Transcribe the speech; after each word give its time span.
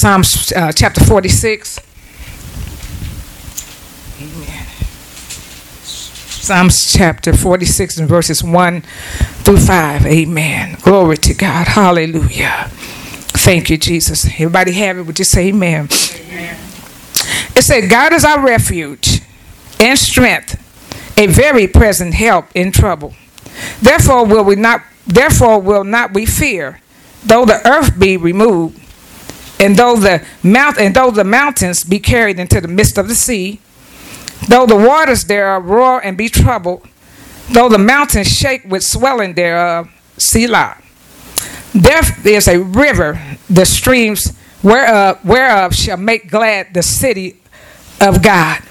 Psalms 0.00 0.50
uh, 0.52 0.72
chapter 0.72 1.04
46. 1.04 1.78
Amen. 4.18 4.66
Psalms 5.82 6.90
chapter 6.90 7.34
46 7.34 7.98
and 7.98 8.08
verses 8.08 8.42
1 8.42 8.80
through 8.80 9.58
5. 9.58 10.06
Amen. 10.06 10.78
Glory 10.80 11.18
to 11.18 11.34
God. 11.34 11.66
Hallelujah. 11.66 12.68
Thank 12.70 13.68
you, 13.68 13.76
Jesus. 13.76 14.24
Everybody 14.24 14.72
have 14.72 14.96
it? 14.96 15.02
Would 15.02 15.18
you 15.18 15.26
say 15.26 15.48
amen? 15.48 15.90
amen. 15.90 16.56
It 17.54 17.62
said, 17.62 17.90
God 17.90 18.14
is 18.14 18.24
our 18.24 18.42
refuge 18.42 19.20
and 19.78 19.98
strength, 19.98 20.56
a 21.18 21.26
very 21.26 21.66
present 21.66 22.14
help 22.14 22.46
in 22.54 22.72
trouble. 22.72 23.12
Therefore 23.82 24.24
will 24.24 24.44
we 24.44 24.56
not 24.56 24.80
therefore 25.06 25.58
will 25.58 25.84
not 25.84 26.14
we 26.14 26.24
fear, 26.24 26.80
though 27.22 27.44
the 27.44 27.60
earth 27.68 28.00
be 28.00 28.16
removed, 28.16 28.79
and 29.60 29.76
though 29.76 29.96
the 29.96 30.26
mount 30.42 30.78
and 30.78 30.96
though 30.96 31.10
the 31.10 31.22
mountains 31.22 31.84
be 31.84 32.00
carried 32.00 32.40
into 32.40 32.60
the 32.60 32.68
midst 32.68 32.96
of 32.98 33.06
the 33.08 33.14
sea, 33.14 33.60
though 34.48 34.66
the 34.66 34.76
waters 34.76 35.24
thereof 35.24 35.66
roar 35.66 36.00
and 36.00 36.16
be 36.16 36.28
troubled, 36.30 36.88
though 37.50 37.68
the 37.68 37.78
mountains 37.78 38.26
shake 38.26 38.64
with 38.64 38.82
swelling 38.82 39.34
thereof, 39.34 39.88
Selah. 40.18 40.78
There 41.74 42.00
is 42.24 42.48
a 42.48 42.58
river, 42.58 43.20
the 43.48 43.66
streams 43.66 44.36
whereof, 44.62 45.24
whereof 45.24 45.74
shall 45.74 45.98
make 45.98 46.30
glad 46.30 46.74
the 46.74 46.82
city 46.82 47.36
of 48.00 48.22
God, 48.22 48.62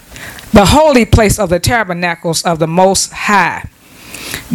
the 0.51 0.65
holy 0.65 1.05
place 1.05 1.37
of 1.39 1.49
the 1.49 1.59
tabernacles 1.59 2.41
of 2.43 2.59
the 2.59 2.67
Most 2.67 3.11
High. 3.11 3.69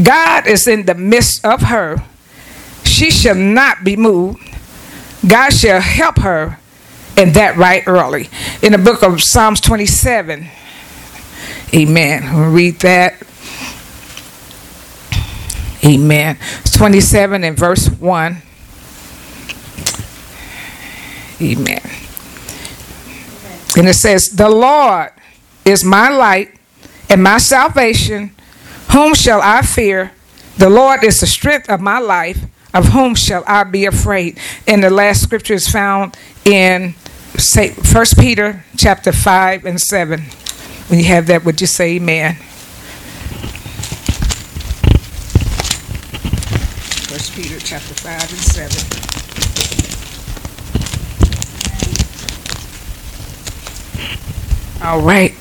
God 0.03 0.47
is 0.47 0.67
in 0.67 0.85
the 0.87 0.95
midst 0.95 1.45
of 1.45 1.63
her. 1.63 2.03
She 2.85 3.11
shall 3.11 3.37
not 3.37 3.85
be 3.85 3.97
moved. 3.97 4.41
God 5.27 5.51
shall 5.51 5.81
help 5.81 6.19
her, 6.19 6.59
and 7.17 7.35
that 7.35 7.57
right 7.57 7.83
early. 7.87 8.29
In 8.63 8.73
the 8.73 8.79
book 8.79 9.03
of 9.03 9.23
Psalms 9.23 9.61
27, 9.61 10.47
amen. 11.73 12.35
We'll 12.35 12.51
read 12.51 12.81
that. 12.81 13.15
Amen. 15.85 16.39
27 16.73 17.45
and 17.45 17.57
verse 17.57 17.89
1. 17.89 18.43
Amen. 21.41 21.81
And 23.77 23.89
it 23.89 23.95
says, 23.95 24.29
The 24.29 24.49
Lord 24.49 25.11
is 25.65 25.85
my 25.85 26.09
light 26.09 26.55
and 27.09 27.23
my 27.23 27.39
salvation. 27.39 28.35
Whom 28.93 29.15
shall 29.15 29.41
I 29.43 29.63
fear? 29.63 30.13
The 30.57 30.71
Lord 30.71 31.03
is 31.05 31.21
the 31.21 31.27
strength 31.27 31.69
of 31.69 31.81
my 31.81 31.99
life. 31.99 32.39
Of 32.75 32.89
whom 32.89 33.15
shall 33.15 33.45
I 33.47 33.65
be 33.65 33.87
afraid? 33.87 34.39
And 34.67 34.83
the 34.83 34.91
last 34.91 35.23
scripture 35.23 35.55
is 35.55 35.69
found 35.69 36.17
in 36.45 36.93
First 36.93 38.19
Peter 38.19 38.65
chapter 38.77 39.13
5 39.13 39.65
and 39.65 39.81
7. 39.81 40.21
When 40.89 40.99
you 40.99 41.07
have 41.07 41.29
that, 41.29 41.45
would 41.45 41.61
you 41.61 41.67
say 41.67 41.97
amen? 41.97 42.35
First 47.07 47.35
Peter 47.37 47.59
chapter 47.61 47.95
5 47.95 48.21
and 48.21 48.41
7. 48.41 49.05
All 54.85 55.01
right. 55.01 55.33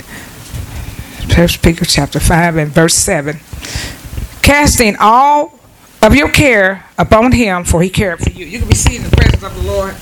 First 1.36 1.64
Peter 1.64 1.84
chapter 1.84 2.20
5 2.20 2.58
and 2.58 2.72
verse 2.72 2.94
7. 2.94 3.40
Casting 4.44 4.96
all 5.00 5.60
of 6.04 6.14
your 6.14 6.30
care 6.30 6.86
upon 6.98 7.32
him, 7.32 7.64
for 7.64 7.82
he 7.82 7.90
cared 7.90 8.20
for 8.20 8.30
you. 8.30 8.46
You 8.46 8.60
can 8.60 8.68
be 8.68 8.76
seen 8.76 8.98
in 8.98 9.10
the 9.10 9.16
presence 9.16 9.42
of 9.42 9.56
the 9.56 9.64
Lord. 9.64 9.96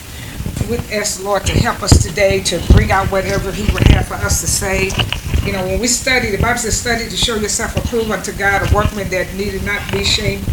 We 0.67 0.77
ask 0.95 1.19
the 1.19 1.25
Lord 1.25 1.45
to 1.45 1.53
help 1.53 1.83
us 1.83 2.01
today 2.01 2.41
to 2.43 2.59
bring 2.73 2.91
out 2.91 3.11
whatever 3.11 3.51
he 3.51 3.71
would 3.71 3.83
have 3.89 4.07
for 4.07 4.15
us 4.15 4.41
to 4.41 4.47
say. 4.47 4.89
You 5.45 5.53
know, 5.53 5.65
when 5.65 5.79
we 5.79 5.87
study, 5.87 6.31
the 6.31 6.41
Bible 6.41 6.59
says, 6.59 6.79
study 6.79 7.09
to 7.09 7.17
show 7.17 7.35
yourself 7.35 7.75
approved 7.77 8.09
unto 8.09 8.31
God, 8.33 8.61
a 8.61 8.73
workman 8.73 9.09
that 9.09 9.33
needed 9.35 9.63
not 9.63 9.81
be 9.91 10.01
ashamed, 10.01 10.45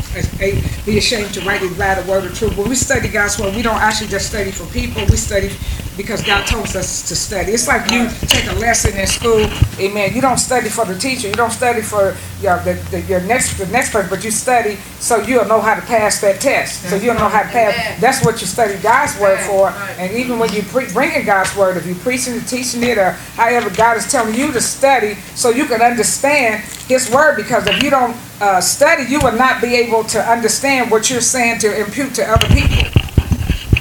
be 0.85 0.99
ashamed 0.99 1.33
to 1.35 1.41
rightly 1.43 1.69
divide 1.69 2.03
the 2.03 2.11
word 2.11 2.25
of 2.25 2.37
truth. 2.37 2.57
When 2.57 2.69
we 2.69 2.75
study 2.75 3.09
God's 3.09 3.39
word, 3.39 3.55
we 3.55 3.63
don't 3.63 3.81
actually 3.81 4.09
just 4.09 4.29
study 4.29 4.51
for 4.51 4.67
people. 4.73 5.03
We 5.09 5.17
study 5.17 5.49
because 5.99 6.23
God 6.23 6.47
told 6.47 6.65
us 6.77 7.07
to 7.09 7.17
study. 7.17 7.53
It's 7.53 7.67
like 7.67 7.91
you 7.91 8.09
take 8.29 8.47
a 8.47 8.55
lesson 8.55 8.97
in 8.97 9.07
school, 9.07 9.45
amen. 9.81 10.15
You 10.15 10.21
don't 10.23 10.39
study 10.39 10.69
for 10.69 10.85
the 10.85 10.97
teacher. 10.97 11.27
You 11.27 11.35
don't 11.35 11.51
study 11.51 11.83
for 11.83 12.17
your, 12.41 12.63
the, 12.63 12.75
the, 12.93 13.01
your 13.03 13.21
next 13.23 13.59
the 13.59 13.67
next 13.67 13.91
person, 13.91 14.09
but 14.09 14.25
you 14.25 14.31
study 14.31 14.77
so 15.01 15.19
you'll 15.19 15.47
know 15.47 15.61
how 15.61 15.75
to 15.75 15.83
pass 15.83 16.21
that 16.21 16.41
test. 16.41 16.89
So 16.89 16.97
you'll 16.97 17.17
know 17.17 17.29
how 17.29 17.43
to 17.43 17.49
pass. 17.49 18.01
That's 18.01 18.25
what 18.25 18.41
you 18.41 18.47
study 18.47 18.79
God's 18.79 19.19
word 19.19 19.41
for. 19.41 19.71
And 19.99 20.17
even 20.17 20.39
when 20.39 20.53
you 20.53 20.63
pre- 20.63 20.91
bring 20.93 21.13
in 21.13 21.27
God's 21.27 21.55
word, 21.57 21.77
if 21.77 21.85
you're 21.85 21.97
preaching 21.97 22.35
and 22.35 22.47
teaching 22.47 22.85
it, 22.85 22.97
or 22.97 23.11
however 23.35 23.69
God 23.69 23.97
is 23.97 24.11
telling 24.11 24.35
you 24.35 24.53
to 24.53 24.61
study, 24.61 25.15
so 25.35 25.51
you 25.51 25.67
can 25.67 25.83
understand 25.83 26.63
His 26.87 27.11
word. 27.11 27.37
Because 27.37 27.67
if 27.67 27.83
you 27.83 27.91
don't 27.91 28.17
uh, 28.41 28.61
study, 28.61 29.03
you 29.11 29.19
will 29.19 29.37
not 29.37 29.61
be 29.61 29.75
able 29.75 30.05
to 30.05 30.21
understand 30.21 30.93
what 30.93 31.11
you're 31.11 31.21
saying 31.21 31.59
to 31.59 31.81
impute 31.81 32.15
to 32.15 32.25
other 32.25 32.47
people. 32.55 32.98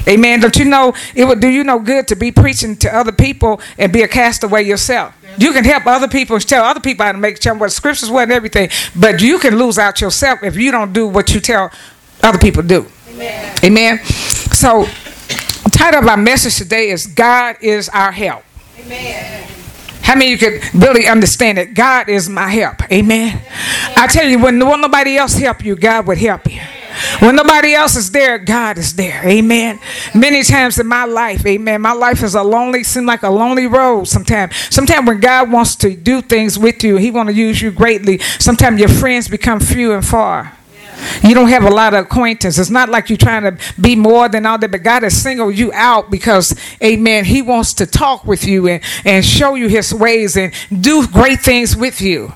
Amen. 0.07 0.40
Don't 0.40 0.56
you 0.57 0.66
know 0.66 0.94
it 1.16 1.25
would 1.25 1.40
do 1.40 1.50
you 1.50 1.63
no 1.63 1.79
good 1.79 2.07
to 2.07 2.16
be 2.16 2.31
preaching 2.31 2.75
to 2.78 2.95
other 2.95 3.12
people 3.12 3.59
and 3.78 3.91
be 3.91 4.03
a 4.03 4.07
castaway 4.07 4.63
yourself? 4.63 5.13
You 5.38 5.53
can 5.53 5.63
help 5.63 5.85
other 5.85 6.07
people 6.07 6.40
tell 6.40 6.63
other 6.63 6.79
people 6.79 7.06
how 7.06 7.12
to 7.12 7.18
make 7.18 7.40
tell 7.40 7.57
what 7.57 7.72
scriptures 7.72 8.09
were 8.09 8.23
and 8.23 8.31
everything, 8.31 8.69
but 8.95 9.22
you 9.22 9.38
can 9.40 9.57
lose 9.57 9.78
out 9.78 10.01
yourself 10.01 10.44
if 10.44 10.56
you 10.56 10.72
don't 10.72 10.94
do 10.94 11.07
what 11.07 11.34
you 11.34 11.40
tell 11.40 11.72
other 12.23 12.40
people 12.40 12.62
to 12.63 12.68
do. 12.68 12.85
Amen. 13.09 13.56
Amen. 13.63 14.06
So, 14.06 14.84
the 15.63 15.72
title 15.72 16.01
of 16.01 16.07
our 16.07 16.18
message 16.18 16.56
today 16.57 16.89
is 16.89 17.06
God 17.06 17.57
is 17.62 17.89
our 17.89 18.12
help. 18.12 18.44
Amen. 18.79 19.47
How 20.01 20.16
many 20.16 20.31
you 20.31 20.38
could 20.38 20.62
really 20.74 21.06
understand 21.06 21.57
that 21.57 21.74
God 21.74 22.07
is 22.07 22.29
my 22.29 22.47
help? 22.47 22.81
Amen. 22.91 23.38
Amen. 23.38 23.94
I 23.97 24.07
tell 24.07 24.25
you, 24.25 24.39
when 24.39 24.57
nobody 24.57 25.18
else 25.18 25.38
help 25.38 25.66
you, 25.66 25.75
God 25.75 26.07
would 26.07 26.18
help 26.18 26.50
you. 26.50 26.62
When 27.20 27.36
nobody 27.36 27.74
else 27.74 27.96
is 27.96 28.12
there, 28.12 28.38
God 28.38 28.78
is 28.78 28.96
there. 28.96 29.26
Amen. 29.26 29.80
Many 30.14 30.44
times 30.44 30.78
in 30.78 30.88
my 30.88 31.06
life, 31.06 31.46
amen, 31.46 31.82
my 31.82 31.94
life 31.94 32.24
is 32.24 32.36
a 32.36 32.44
lonely, 32.44 32.84
seem 32.84 33.06
like 33.06 33.24
a 33.24 33.30
lonely 33.30 33.66
road 33.66 34.06
sometimes. 34.06 34.56
Sometimes 34.70 35.08
when 35.08 35.20
God 35.20 35.52
wants 35.52 35.76
to 35.78 35.96
do 35.96 36.22
things 36.22 36.60
with 36.60 36.84
you, 36.84 36.98
he 36.98 37.10
want 37.10 37.30
to 37.30 37.34
use 37.34 37.62
you 37.62 37.72
greatly. 37.72 38.20
Sometimes 38.40 38.80
your 38.80 38.90
friends 38.90 39.28
become 39.28 39.60
few 39.60 39.94
and 39.94 40.06
far. 40.06 40.54
You 41.24 41.34
don't 41.34 41.50
have 41.50 41.64
a 41.64 41.70
lot 41.70 41.94
of 41.94 42.06
acquaintance. 42.06 42.58
It's 42.58 42.70
not 42.70 42.90
like 42.90 43.10
you're 43.10 43.18
trying 43.18 43.44
to 43.44 43.58
be 43.80 43.96
more 43.96 44.30
than 44.30 44.46
all 44.46 44.58
that, 44.58 44.72
but 44.72 44.84
God 44.84 45.04
has 45.04 45.20
singled 45.20 45.58
you 45.58 45.72
out 45.74 46.10
because, 46.12 46.56
amen, 46.84 47.26
He 47.26 47.42
wants 47.42 47.74
to 47.76 47.86
talk 47.86 48.26
with 48.26 48.46
you 48.46 48.68
and, 48.68 48.84
and 49.06 49.26
show 49.26 49.56
you 49.56 49.68
His 49.68 49.94
ways 49.94 50.38
and 50.38 50.54
do 50.82 51.08
great 51.08 51.42
things 51.42 51.76
with 51.76 52.02
you. 52.02 52.34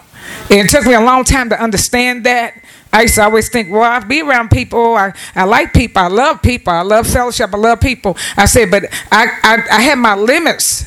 It 0.50 0.70
took 0.70 0.86
me 0.86 0.94
a 0.94 1.02
long 1.02 1.24
time 1.24 1.50
to 1.50 1.62
understand 1.62 2.26
that. 2.26 2.62
I 2.94 3.04
used 3.04 3.16
to 3.16 3.24
always 3.24 3.50
think, 3.50 3.72
well, 3.72 3.84
I 3.84 4.00
be 4.00 4.22
around 4.22 4.50
people. 4.50 4.96
I, 4.96 5.14
I 5.34 5.46
like 5.46 5.74
people. 5.74 6.02
I 6.02 6.08
love 6.08 6.42
people. 6.42 6.74
I 6.74 6.82
love 6.82 7.08
fellowship. 7.08 7.54
I 7.54 7.58
love 7.58 7.80
people. 7.80 8.18
I 8.36 8.46
said, 8.46 8.70
but 8.70 8.86
I, 9.12 9.28
I, 9.44 9.78
I 9.78 9.82
have 9.82 9.98
my 9.98 10.16
limits. 10.16 10.86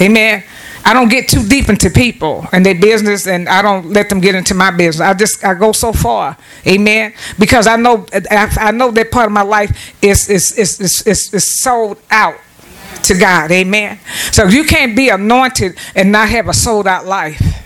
Amen. 0.00 0.44
I 0.84 0.94
don't 0.94 1.08
get 1.08 1.28
too 1.28 1.46
deep 1.46 1.68
into 1.68 1.90
people 1.90 2.46
and 2.52 2.66
their 2.66 2.74
business, 2.74 3.26
and 3.26 3.48
I 3.48 3.62
don't 3.62 3.90
let 3.90 4.08
them 4.08 4.20
get 4.20 4.34
into 4.34 4.54
my 4.54 4.70
business. 4.70 5.00
I 5.00 5.14
just 5.14 5.44
I 5.44 5.54
go 5.54 5.72
so 5.72 5.92
far, 5.92 6.36
amen. 6.66 7.14
Because 7.38 7.66
I 7.66 7.76
know 7.76 8.04
I, 8.12 8.52
I 8.58 8.70
know 8.72 8.90
that 8.90 9.12
part 9.12 9.26
of 9.26 9.32
my 9.32 9.42
life 9.42 9.94
is 10.02 10.28
is 10.28 10.58
is 10.58 10.80
is, 10.80 11.06
is, 11.06 11.34
is 11.34 11.60
sold 11.60 11.98
out 12.10 12.36
to 13.04 13.14
God, 13.14 13.52
amen. 13.52 14.00
So 14.32 14.46
you 14.46 14.64
can't 14.64 14.96
be 14.96 15.08
anointed 15.08 15.78
and 15.94 16.10
not 16.10 16.28
have 16.30 16.48
a 16.48 16.54
sold 16.54 16.88
out 16.88 17.06
life. 17.06 17.61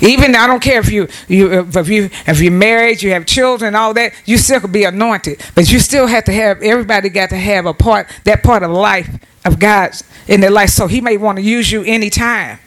Even 0.00 0.34
I 0.34 0.46
don't 0.46 0.62
care 0.62 0.78
if 0.80 0.90
you 0.90 1.08
you 1.28 1.66
if 1.74 1.88
you 1.88 2.10
if 2.26 2.40
you're 2.40 2.52
married, 2.52 3.02
you 3.02 3.10
have 3.12 3.26
children, 3.26 3.74
all 3.74 3.94
that, 3.94 4.12
you 4.24 4.38
still 4.38 4.60
could 4.60 4.72
be 4.72 4.84
anointed. 4.84 5.40
But 5.54 5.70
you 5.70 5.78
still 5.78 6.06
have 6.06 6.24
to 6.24 6.32
have 6.32 6.62
everybody 6.62 7.08
got 7.08 7.30
to 7.30 7.36
have 7.36 7.66
a 7.66 7.74
part 7.74 8.08
that 8.24 8.42
part 8.42 8.62
of 8.62 8.70
life 8.70 9.08
of 9.44 9.58
God's 9.58 10.04
in 10.28 10.40
their 10.40 10.50
life. 10.50 10.70
So 10.70 10.86
He 10.86 11.00
may 11.00 11.16
want 11.16 11.36
to 11.36 11.42
use 11.42 11.70
you 11.70 11.82
anytime. 11.84 12.58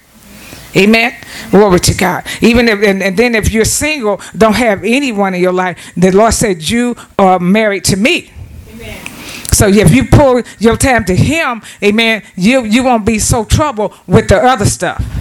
Amen. 0.76 1.16
Glory 1.50 1.80
to 1.80 1.96
God. 1.96 2.26
Even 2.42 2.68
if 2.68 2.84
and, 2.84 3.02
and 3.02 3.18
then 3.18 3.36
if 3.36 3.52
you're 3.52 3.66
single, 3.66 4.22
don't 4.38 4.56
have 4.56 4.84
anyone 4.84 5.34
in 5.34 5.42
your 5.42 5.54
life. 5.54 5.94
The 5.96 6.12
Lord 6.12 6.34
said 6.34 6.68
you 6.68 6.96
are 7.18 7.40
married 7.40 7.86
to 7.86 7.98
me. 7.98 8.32
Amen. 8.70 9.06
So 9.52 9.68
if 9.68 9.94
you 9.94 10.06
pull 10.06 10.42
your 10.60 10.78
time 10.78 11.06
to 11.06 11.16
Him, 11.16 11.62
Amen, 11.84 12.24
you 12.36 12.64
you 12.64 12.84
won't 12.84 13.06
be 13.06 13.20
so 13.20 13.46
troubled 13.46 13.94
with 14.08 14.30
the 14.30 14.38
other 14.38 14.66
stuff. 14.66 15.19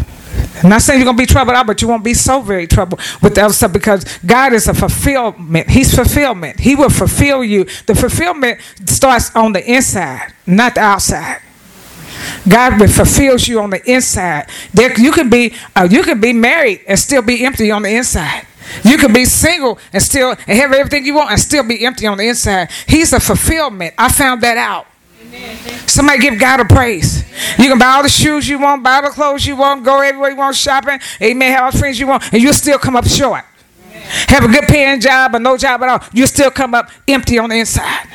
I'm 0.62 0.70
not 0.70 0.82
saying 0.82 1.00
you're 1.00 1.06
gonna 1.06 1.18
be 1.18 1.26
troubled 1.26 1.56
out, 1.56 1.66
but 1.66 1.80
you 1.82 1.88
won't 1.88 2.04
be 2.04 2.14
so 2.14 2.40
very 2.40 2.66
troubled 2.66 3.00
with 3.22 3.34
the 3.34 3.44
other 3.44 3.54
stuff 3.54 3.72
because 3.72 4.04
God 4.26 4.52
is 4.52 4.66
a 4.66 4.74
fulfillment. 4.74 5.70
He's 5.70 5.94
fulfillment. 5.94 6.60
He 6.60 6.74
will 6.74 6.90
fulfill 6.90 7.44
you. 7.44 7.64
The 7.86 7.94
fulfillment 7.94 8.60
starts 8.86 9.34
on 9.34 9.52
the 9.52 9.64
inside, 9.70 10.32
not 10.46 10.74
the 10.74 10.80
outside. 10.80 11.42
God 12.48 12.80
will 12.80 12.88
fulfills 12.88 13.46
you 13.46 13.60
on 13.60 13.70
the 13.70 13.90
inside. 13.90 14.48
There, 14.74 14.98
you 14.98 15.12
can 15.12 15.30
be 15.30 15.54
uh, 15.76 15.88
you 15.90 16.02
can 16.02 16.20
be 16.20 16.32
married 16.32 16.80
and 16.88 16.98
still 16.98 17.22
be 17.22 17.44
empty 17.44 17.70
on 17.70 17.82
the 17.82 17.94
inside. 17.94 18.46
You 18.84 18.98
can 18.98 19.12
be 19.12 19.24
single 19.24 19.78
and 19.92 20.02
still 20.02 20.30
and 20.30 20.58
have 20.58 20.72
everything 20.72 21.06
you 21.06 21.14
want 21.14 21.30
and 21.30 21.40
still 21.40 21.66
be 21.66 21.84
empty 21.86 22.06
on 22.06 22.18
the 22.18 22.28
inside. 22.28 22.70
He's 22.86 23.12
a 23.12 23.20
fulfillment. 23.20 23.94
I 23.96 24.10
found 24.10 24.42
that 24.42 24.56
out. 24.56 24.86
Somebody 25.86 26.20
give 26.20 26.38
God 26.38 26.60
a 26.60 26.64
praise. 26.64 27.24
You 27.58 27.68
can 27.68 27.78
buy 27.78 27.86
all 27.86 28.02
the 28.02 28.08
shoes 28.08 28.48
you 28.48 28.58
want, 28.58 28.82
buy 28.82 29.00
the 29.00 29.08
clothes 29.08 29.46
you 29.46 29.56
want, 29.56 29.84
go 29.84 30.00
everywhere 30.00 30.30
you 30.30 30.36
want 30.36 30.56
shopping. 30.56 31.00
Amen. 31.22 31.52
Have 31.52 31.62
all 31.64 31.72
the 31.72 31.78
friends 31.78 31.98
you 31.98 32.06
want, 32.06 32.32
and 32.32 32.42
you'll 32.42 32.52
still 32.52 32.78
come 32.78 32.96
up 32.96 33.06
short. 33.06 33.44
Have 34.28 34.44
a 34.44 34.48
good 34.48 34.64
paying 34.64 35.00
job 35.00 35.34
or 35.34 35.38
no 35.38 35.56
job 35.56 35.82
at 35.82 35.88
all, 35.88 36.08
you 36.12 36.26
still 36.26 36.50
come 36.50 36.74
up 36.74 36.90
empty 37.06 37.38
on 37.38 37.50
the 37.50 37.56
inside. 37.56 38.08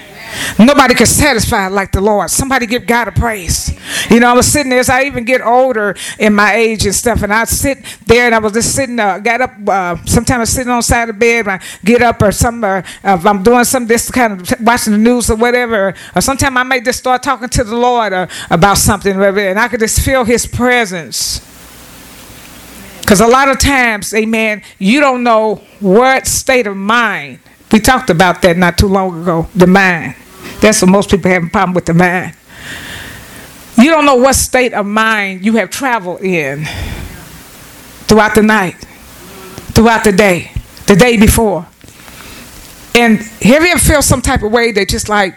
Nobody 0.59 0.93
can 0.93 1.05
satisfy 1.05 1.67
like 1.67 1.91
the 1.91 2.01
Lord. 2.01 2.29
Somebody 2.29 2.65
give 2.65 2.85
God 2.85 3.07
a 3.07 3.11
praise. 3.11 3.71
You 4.09 4.19
know, 4.19 4.29
I 4.29 4.33
was 4.33 4.47
sitting 4.47 4.69
there 4.69 4.79
as 4.79 4.89
I 4.89 5.03
even 5.03 5.25
get 5.25 5.41
older 5.41 5.95
in 6.19 6.33
my 6.33 6.53
age 6.53 6.85
and 6.85 6.95
stuff, 6.95 7.23
and 7.23 7.33
I 7.33 7.45
sit 7.45 7.79
there 8.05 8.25
and 8.25 8.35
I 8.35 8.39
was 8.39 8.53
just 8.53 8.75
sitting, 8.75 8.99
uh, 8.99 9.19
got 9.19 9.41
up, 9.41 9.51
uh, 9.67 9.95
sometimes 10.05 10.49
sitting 10.49 10.71
on 10.71 10.81
side 10.81 11.09
of 11.09 11.15
the 11.15 11.19
bed, 11.19 11.47
I 11.47 11.59
get 11.83 12.01
up 12.01 12.21
or 12.21 12.31
some, 12.31 12.63
uh, 12.63 12.81
if 13.03 13.25
I'm 13.25 13.43
doing 13.43 13.63
some 13.63 13.87
this 13.87 14.09
kind 14.11 14.41
of 14.41 14.61
watching 14.61 14.93
the 14.93 14.99
news 14.99 15.29
or 15.29 15.35
whatever, 15.35 15.93
or 16.15 16.21
sometimes 16.21 16.55
I 16.55 16.63
might 16.63 16.85
just 16.85 16.99
start 16.99 17.23
talking 17.23 17.49
to 17.49 17.63
the 17.63 17.75
Lord 17.75 18.13
uh, 18.13 18.27
about 18.49 18.77
something, 18.77 19.19
and 19.21 19.59
I 19.59 19.67
could 19.67 19.79
just 19.79 20.01
feel 20.01 20.23
His 20.23 20.45
presence. 20.45 21.41
Because 23.01 23.19
a 23.19 23.27
lot 23.27 23.49
of 23.49 23.59
times, 23.59 24.13
amen, 24.13 24.63
you 24.79 24.99
don't 24.99 25.23
know 25.23 25.61
what 25.79 26.25
state 26.25 26.67
of 26.67 26.77
mind. 26.77 27.39
We 27.71 27.79
talked 27.79 28.09
about 28.09 28.41
that 28.43 28.55
not 28.55 28.77
too 28.77 28.87
long 28.87 29.21
ago, 29.21 29.47
the 29.55 29.67
mind. 29.67 30.15
That's 30.63 30.81
what 30.81 30.91
most 30.91 31.09
people 31.11 31.29
have 31.29 31.43
a 31.43 31.49
problem 31.49 31.73
with 31.73 31.85
the 31.85 31.93
mind. 31.93 32.37
You 33.77 33.89
don't 33.89 34.05
know 34.05 34.15
what 34.15 34.33
state 34.35 34.71
of 34.71 34.85
mind 34.85 35.43
you 35.43 35.57
have 35.57 35.69
traveled 35.69 36.21
in 36.21 36.63
throughout 38.07 38.33
the 38.33 38.43
night, 38.43 38.75
throughout 39.73 40.05
the 40.05 40.13
day, 40.13 40.53
the 40.85 40.95
day 40.95 41.17
before. 41.17 41.67
And 42.95 43.17
have 43.17 43.61
you 43.61 43.71
ever 43.71 43.79
feel 43.79 44.01
some 44.01 44.21
type 44.21 44.41
of 44.41 44.53
way 44.53 44.71
that 44.71 44.87
just 44.87 45.09
like 45.09 45.35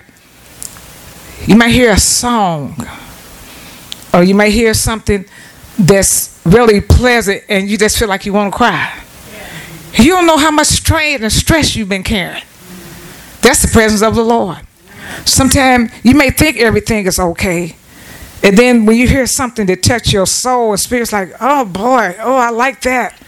you 1.45 1.57
might 1.57 1.71
hear 1.71 1.91
a 1.91 1.99
song 1.99 2.77
or 4.15 4.23
you 4.23 4.37
might 4.37 4.53
hear 4.53 4.75
something 4.75 5.25
that's 5.77 6.41
really 6.45 6.81
pleasant 6.81 7.43
and 7.49 7.69
you 7.69 7.77
just 7.77 7.99
feel 7.99 8.07
like 8.07 8.27
you 8.27 8.33
want 8.33 8.53
to 8.53 8.57
cry. 8.57 9.03
You 9.95 10.11
don't 10.11 10.27
know 10.29 10.37
how 10.37 10.53
much 10.53 10.69
strain 10.69 11.21
and 11.25 11.33
stress 11.33 11.75
you've 11.75 11.89
been 11.89 12.05
carrying. 12.05 12.45
That's 13.41 13.63
the 13.63 13.69
presence 13.73 14.03
of 14.03 14.15
the 14.15 14.23
Lord. 14.23 14.66
Sometimes 15.25 15.91
you 16.03 16.15
may 16.15 16.31
think 16.31 16.59
everything 16.59 17.07
is 17.07 17.19
okay. 17.19 17.77
And 18.43 18.57
then 18.57 18.87
when 18.87 18.97
you 18.97 19.09
hear 19.09 19.27
something 19.27 19.67
that 19.67 19.83
touch 19.83 20.13
your 20.13 20.27
soul 20.27 20.73
and 20.73 20.81
spirit's 20.81 21.13
like, 21.13 21.31
oh 21.41 21.65
boy, 21.65 22.17
oh 22.21 22.37
I 22.37 22.51
like 22.51 22.83
that. 22.83 23.21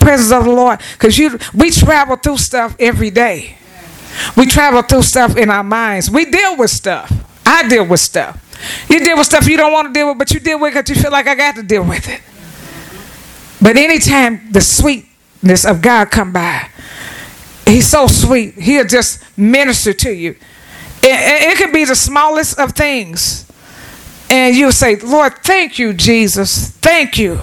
Presence 0.00 0.32
of 0.32 0.44
the 0.44 0.50
Lord. 0.50 0.80
Because 0.92 1.16
you 1.16 1.38
we 1.54 1.70
travel 1.70 2.16
through 2.16 2.38
stuff 2.38 2.76
every 2.78 3.10
day. 3.10 3.56
We 4.36 4.46
travel 4.46 4.82
through 4.82 5.02
stuff 5.02 5.36
in 5.36 5.50
our 5.50 5.64
minds. 5.64 6.10
We 6.10 6.24
deal 6.26 6.56
with 6.56 6.70
stuff. 6.70 7.12
I 7.44 7.68
deal 7.68 7.86
with 7.86 8.00
stuff. 8.00 8.42
You 8.88 9.04
deal 9.04 9.16
with 9.16 9.26
stuff 9.26 9.46
you 9.46 9.56
don't 9.56 9.72
want 9.72 9.88
to 9.88 9.92
deal 9.92 10.08
with, 10.08 10.18
but 10.18 10.30
you 10.32 10.40
deal 10.40 10.58
with 10.58 10.72
it 10.72 10.84
because 10.84 10.96
you 10.96 11.02
feel 11.02 11.12
like 11.12 11.26
I 11.26 11.34
got 11.34 11.56
to 11.56 11.62
deal 11.62 11.84
with 11.84 12.08
it. 12.08 12.20
But 13.60 13.76
anytime 13.76 14.52
the 14.52 14.60
sweetness 14.60 15.64
of 15.64 15.82
God 15.82 16.10
come 16.10 16.32
by, 16.32 16.70
He's 17.66 17.88
so 17.88 18.06
sweet. 18.06 18.54
He'll 18.54 18.86
just 18.86 19.22
minister 19.36 19.92
to 19.92 20.10
you. 20.12 20.36
It, 21.08 21.52
it, 21.52 21.58
could 21.58 21.72
be 21.72 21.84
the 21.84 21.94
smallest 21.94 22.58
of 22.58 22.72
things. 22.72 23.46
And 24.28 24.56
you'll 24.56 24.72
say, 24.72 24.96
Lord, 24.96 25.34
thank 25.38 25.78
you, 25.78 25.92
Jesus. 25.92 26.70
Thank 26.70 27.16
you. 27.16 27.40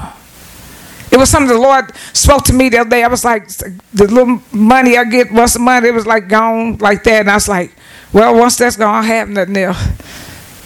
It 1.12 1.18
was 1.18 1.30
something 1.30 1.48
the 1.48 1.62
Lord 1.62 1.96
spoke 2.12 2.44
to 2.46 2.54
me 2.54 2.70
the 2.70 2.80
other 2.80 2.90
day. 2.90 3.04
I 3.04 3.08
was 3.08 3.24
like, 3.24 3.48
the 3.48 4.08
little 4.08 4.42
money 4.52 4.98
I 4.98 5.06
get 5.06 5.32
once 5.32 5.56
a 5.56 5.60
month, 5.60 5.86
it 5.86 5.94
was 5.94 6.06
like 6.06 6.28
gone 6.28 6.78
like 6.80 7.04
that. 7.04 7.22
And 7.22 7.32
I 7.32 7.36
was 7.36 7.48
like, 7.48 7.72
well, 8.12 8.38
once 8.38 8.58
that's 8.58 8.76
gone, 8.76 9.04
I 9.04 9.08
have 9.08 9.30
nothing 9.30 9.58
else. 9.58 9.82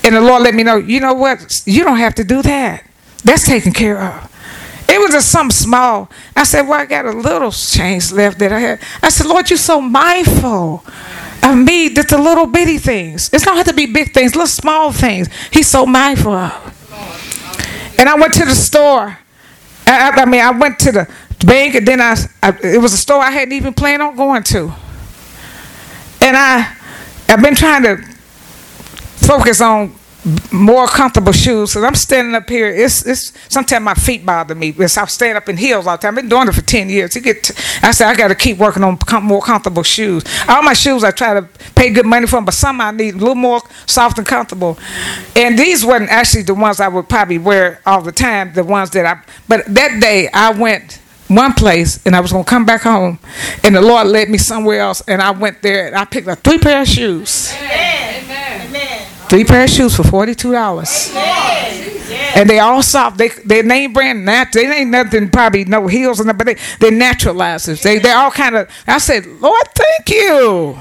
And 0.04 0.16
the 0.16 0.22
Lord 0.22 0.42
let 0.42 0.56
me 0.56 0.64
know, 0.64 0.78
you 0.78 1.00
know 1.00 1.14
what? 1.14 1.54
You 1.66 1.84
don't 1.84 1.98
have 1.98 2.16
to 2.16 2.24
do 2.24 2.42
that. 2.42 2.86
That's 3.24 3.46
taken 3.46 3.74
care 3.74 4.02
of. 4.02 4.34
It 4.90 5.00
was 5.02 5.12
just 5.12 5.32
something 5.32 5.52
small. 5.52 6.10
I 6.36 6.46
said, 6.46 6.62
Well, 6.62 6.80
I 6.80 6.86
got 6.86 7.06
a 7.06 7.12
little 7.12 7.52
change 7.52 8.12
left 8.14 8.40
that 8.40 8.54
I 8.54 8.60
had. 8.60 8.82
I 9.04 9.10
said, 9.10 9.28
Lord, 9.28 9.50
you're 9.50 9.58
so 9.58 9.82
mindful 9.82 10.84
of 11.44 11.57
me 11.57 11.89
that 11.89 12.10
the 12.10 12.18
little 12.18 12.45
bitty 12.45 12.78
things. 12.78 13.30
It's 13.34 13.45
not 13.45 13.57
have 13.57 13.68
to 13.68 13.74
be 13.74 13.86
big 13.86 14.13
things, 14.13 14.36
little 14.36 14.48
small 14.48 14.92
things. 14.92 15.30
He's 15.51 15.68
so 15.68 15.86
mindful 15.86 16.34
of. 16.34 16.74
And 18.00 18.07
I 18.07 18.16
went 18.16 18.34
to 18.36 18.45
the 18.45 18.56
store. 18.56 19.18
I, 19.86 20.12
I 20.12 20.25
mean, 20.25 20.42
I 20.42 20.51
went 20.51 20.80
to 20.80 20.92
the 20.92 21.13
bank, 21.45 21.75
and 21.75 21.88
then 21.88 22.01
I, 22.01 22.16
I, 22.44 22.57
it 22.63 22.81
was 22.81 22.94
a 22.94 22.98
store 22.98 23.22
I 23.22 23.31
hadn't 23.31 23.54
even 23.54 23.74
planned 23.74 24.01
on 24.01 24.16
going 24.16 24.44
to. 24.44 24.74
And 26.22 26.36
I, 26.36 26.75
I've 27.30 27.42
been 27.42 27.56
trying 27.56 27.84
to 27.84 27.98
focus 29.25 29.62
on 29.62 29.97
more 30.51 30.88
comfortable 30.88 31.31
shoes. 31.31 31.71
So 31.71 31.83
I'm 31.83 31.95
standing 31.95 32.35
up 32.35 32.50
here. 32.50 32.68
It's 32.68 33.06
it's 33.06 33.33
sometimes 33.50 33.83
my 33.83 33.94
feet 33.94 34.25
bother 34.25 34.56
me. 34.56 34.71
Because 34.71 34.97
I'm 34.97 35.07
standing 35.07 35.38
up 35.38 35.50
in 35.50 35.57
heels 35.57 35.88
all 35.88 35.97
the 35.97 36.01
time. 36.01 36.18
I've 36.18 36.21
been 36.21 36.29
doing 36.29 36.47
it 36.47 36.53
for 36.53 36.62
ten 36.62 36.89
years. 36.89 37.15
You 37.15 37.21
get, 37.21 37.51
I 37.81 37.91
said 37.91 38.07
I 38.07 38.15
got 38.15 38.29
to 38.29 38.35
keep 38.35 38.57
working 38.57 38.83
on 38.83 38.97
more 39.24 39.41
comfortable 39.41 39.83
shoes. 39.83 40.24
All 40.47 40.63
my 40.63 40.74
shoes 40.74 41.03
I 41.03 41.12
try 41.12 41.33
to 41.39 41.47
pay 41.75 41.89
good 41.91 42.06
money 42.06 42.27
for, 42.27 42.38
them, 42.38 42.45
but 42.45 42.53
some 42.53 42.81
I 42.81 42.91
need 42.91 43.15
a 43.15 43.18
little 43.18 43.35
more 43.35 43.62
soft 43.85 44.18
and 44.18 44.27
comfortable. 44.27 44.77
And 45.35 45.57
these 45.57 45.85
weren't 45.85 46.09
actually 46.09 46.44
the 46.44 46.56
ones 46.56 46.79
I 46.79 46.88
would 46.88 47.09
probably 47.09 47.38
wear 47.38 47.81
all 47.85 48.01
the 48.01 48.12
time. 48.12 48.53
The 48.53 48.63
ones 48.63 48.89
that 48.91 49.06
I. 49.06 49.21
But 49.47 49.65
that 49.74 50.00
day 50.01 50.29
I 50.33 50.51
went 50.51 51.00
one 51.27 51.53
place 51.53 52.06
and 52.06 52.15
I 52.15 52.19
was 52.21 52.31
gonna 52.31 52.44
come 52.44 52.65
back 52.65 52.81
home, 52.81 53.19
and 53.63 53.75
the 53.75 53.81
Lord 53.81 54.07
led 54.07 54.29
me 54.29 54.38
somewhere 54.38 54.79
else, 54.79 55.01
and 55.07 55.21
I 55.21 55.31
went 55.31 55.62
there 55.62 55.88
and 55.88 55.95
I 55.95 56.06
picked 56.06 56.27
up 56.27 56.39
three 56.39 56.57
pair 56.57 56.81
of 56.81 56.88
shoes. 56.88 57.47
Three 59.29 59.44
pair 59.44 59.63
of 59.63 59.69
shoes 59.69 59.95
for 59.95 60.03
forty 60.03 60.35
two 60.35 60.51
dollars. 60.51 61.12
And 62.35 62.50
they 62.50 62.59
all 62.59 62.81
soft. 62.81 63.18
They 63.18 63.29
they 63.29 63.62
name 63.62 63.94
brand 63.94 64.25
nat. 64.25 64.53
They 64.53 64.65
ain't 64.68 64.89
nothing 64.91 65.29
probably 65.29 65.65
no 65.65 65.88
heels 65.88 66.19
and 66.19 66.38
but 66.38 66.45
they 66.45 66.56
they 66.79 66.91
naturalizers. 66.91 67.81
They 67.81 68.00
they 68.00 68.12
all 68.12 68.31
kind 68.31 68.56
of. 68.56 68.69
I 68.85 69.00
said, 69.00 69.25
Lord, 69.25 69.68
thank 69.75 70.09
you. 70.09 70.77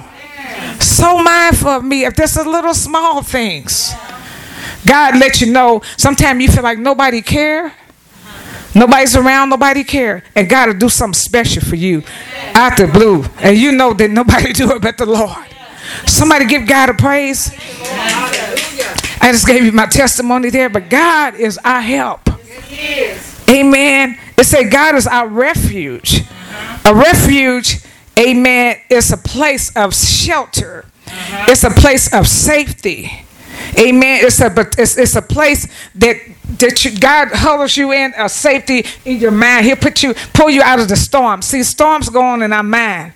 So 0.80 1.22
mindful 1.22 1.68
of 1.68 1.84
me. 1.84 2.04
If 2.04 2.14
there's 2.14 2.36
a 2.36 2.48
little 2.48 2.74
small 2.74 3.22
things, 3.22 3.94
God 4.86 5.18
let 5.18 5.40
you 5.40 5.52
know. 5.52 5.82
Sometimes 5.96 6.40
you 6.42 6.48
feel 6.48 6.62
like 6.62 6.78
nobody 6.78 7.22
care. 7.22 7.72
Nobody's 8.74 9.16
around, 9.16 9.48
nobody 9.48 9.84
care. 9.84 10.22
And 10.34 10.48
God 10.50 10.68
will 10.68 10.74
do 10.74 10.90
something 10.90 11.14
special 11.14 11.62
for 11.62 11.76
you 11.76 12.02
out 12.54 12.76
the 12.76 12.86
blue. 12.86 13.24
And 13.38 13.56
you 13.56 13.72
know 13.72 13.94
that 13.94 14.10
nobody 14.10 14.52
do 14.52 14.70
it 14.72 14.82
but 14.82 14.98
the 14.98 15.06
Lord. 15.06 15.45
Somebody 16.06 16.46
give 16.46 16.66
God 16.66 16.90
a 16.90 16.94
praise. 16.94 17.52
I 19.20 19.32
just 19.32 19.46
gave 19.46 19.64
you 19.64 19.72
my 19.72 19.86
testimony 19.86 20.50
there, 20.50 20.68
but 20.68 20.88
God 20.88 21.34
is 21.34 21.58
our 21.64 21.80
help. 21.80 22.28
Amen. 23.48 24.18
It 24.36 24.44
said 24.44 24.70
God 24.70 24.94
is 24.94 25.06
our 25.06 25.26
refuge. 25.28 26.22
A 26.84 26.94
refuge, 26.94 27.80
amen, 28.18 28.76
is 28.88 29.12
a 29.12 29.16
place 29.16 29.74
of 29.76 29.94
shelter. 29.94 30.84
It's 31.48 31.64
a 31.64 31.70
place 31.70 32.12
of 32.12 32.26
safety. 32.26 33.10
Amen. 33.78 34.24
It's 34.24 34.40
a 34.40 34.50
but 34.50 34.78
it's, 34.78 34.96
it's 34.96 35.16
a 35.16 35.22
place 35.22 35.66
that 35.96 36.16
that 36.58 36.84
you, 36.84 36.98
God 36.98 37.28
hovers 37.32 37.76
you 37.76 37.92
in 37.92 38.14
a 38.16 38.28
safety 38.28 38.84
in 39.04 39.18
your 39.18 39.30
mind. 39.30 39.66
He'll 39.66 39.76
put 39.76 40.02
you 40.02 40.14
pull 40.32 40.50
you 40.50 40.62
out 40.62 40.78
of 40.80 40.88
the 40.88 40.96
storm. 40.96 41.42
See, 41.42 41.62
storms 41.62 42.08
go 42.08 42.22
on 42.22 42.42
in 42.42 42.52
our 42.52 42.62
mind. 42.62 43.12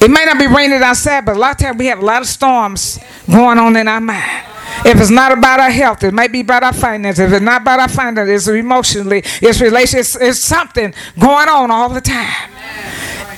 It 0.00 0.10
may 0.10 0.24
not 0.24 0.38
be 0.38 0.46
raining 0.46 0.82
outside, 0.82 1.26
but 1.26 1.36
a 1.36 1.38
lot 1.38 1.52
of 1.52 1.58
times 1.58 1.78
we 1.78 1.86
have 1.86 1.98
a 1.98 2.04
lot 2.04 2.22
of 2.22 2.28
storms 2.28 2.98
going 3.30 3.58
on 3.58 3.76
in 3.76 3.86
our 3.86 4.00
mind. 4.00 4.46
If 4.84 4.98
it's 4.98 5.10
not 5.10 5.36
about 5.36 5.60
our 5.60 5.70
health, 5.70 6.02
it 6.04 6.14
might 6.14 6.32
be 6.32 6.40
about 6.40 6.62
our 6.62 6.72
finances. 6.72 7.26
If 7.26 7.32
it's 7.32 7.44
not 7.44 7.62
about 7.62 7.80
our 7.80 7.88
finances, 7.88 8.48
it's 8.48 8.56
emotionally, 8.56 9.22
it's 9.42 9.60
relationships, 9.60 10.16
it's 10.18 10.42
something 10.42 10.94
going 11.18 11.48
on 11.48 11.70
all 11.70 11.90
the 11.90 12.00
time. 12.00 12.50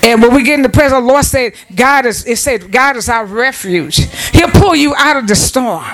And 0.04 0.22
when 0.22 0.34
we 0.34 0.42
get 0.42 0.54
in 0.54 0.62
the 0.62 0.68
presence 0.68 0.98
of 0.98 1.04
the 1.04 1.08
Lord 1.08 1.24
said, 1.24 1.54
God 1.74 2.06
is, 2.06 2.26
it 2.26 2.36
said, 2.38 2.70
God 2.70 2.96
is 2.96 3.08
our 3.08 3.24
refuge. 3.24 3.96
He'll 4.32 4.48
pull 4.48 4.74
you 4.74 4.94
out 4.96 5.16
of 5.16 5.26
the 5.26 5.34
storm. 5.34 5.84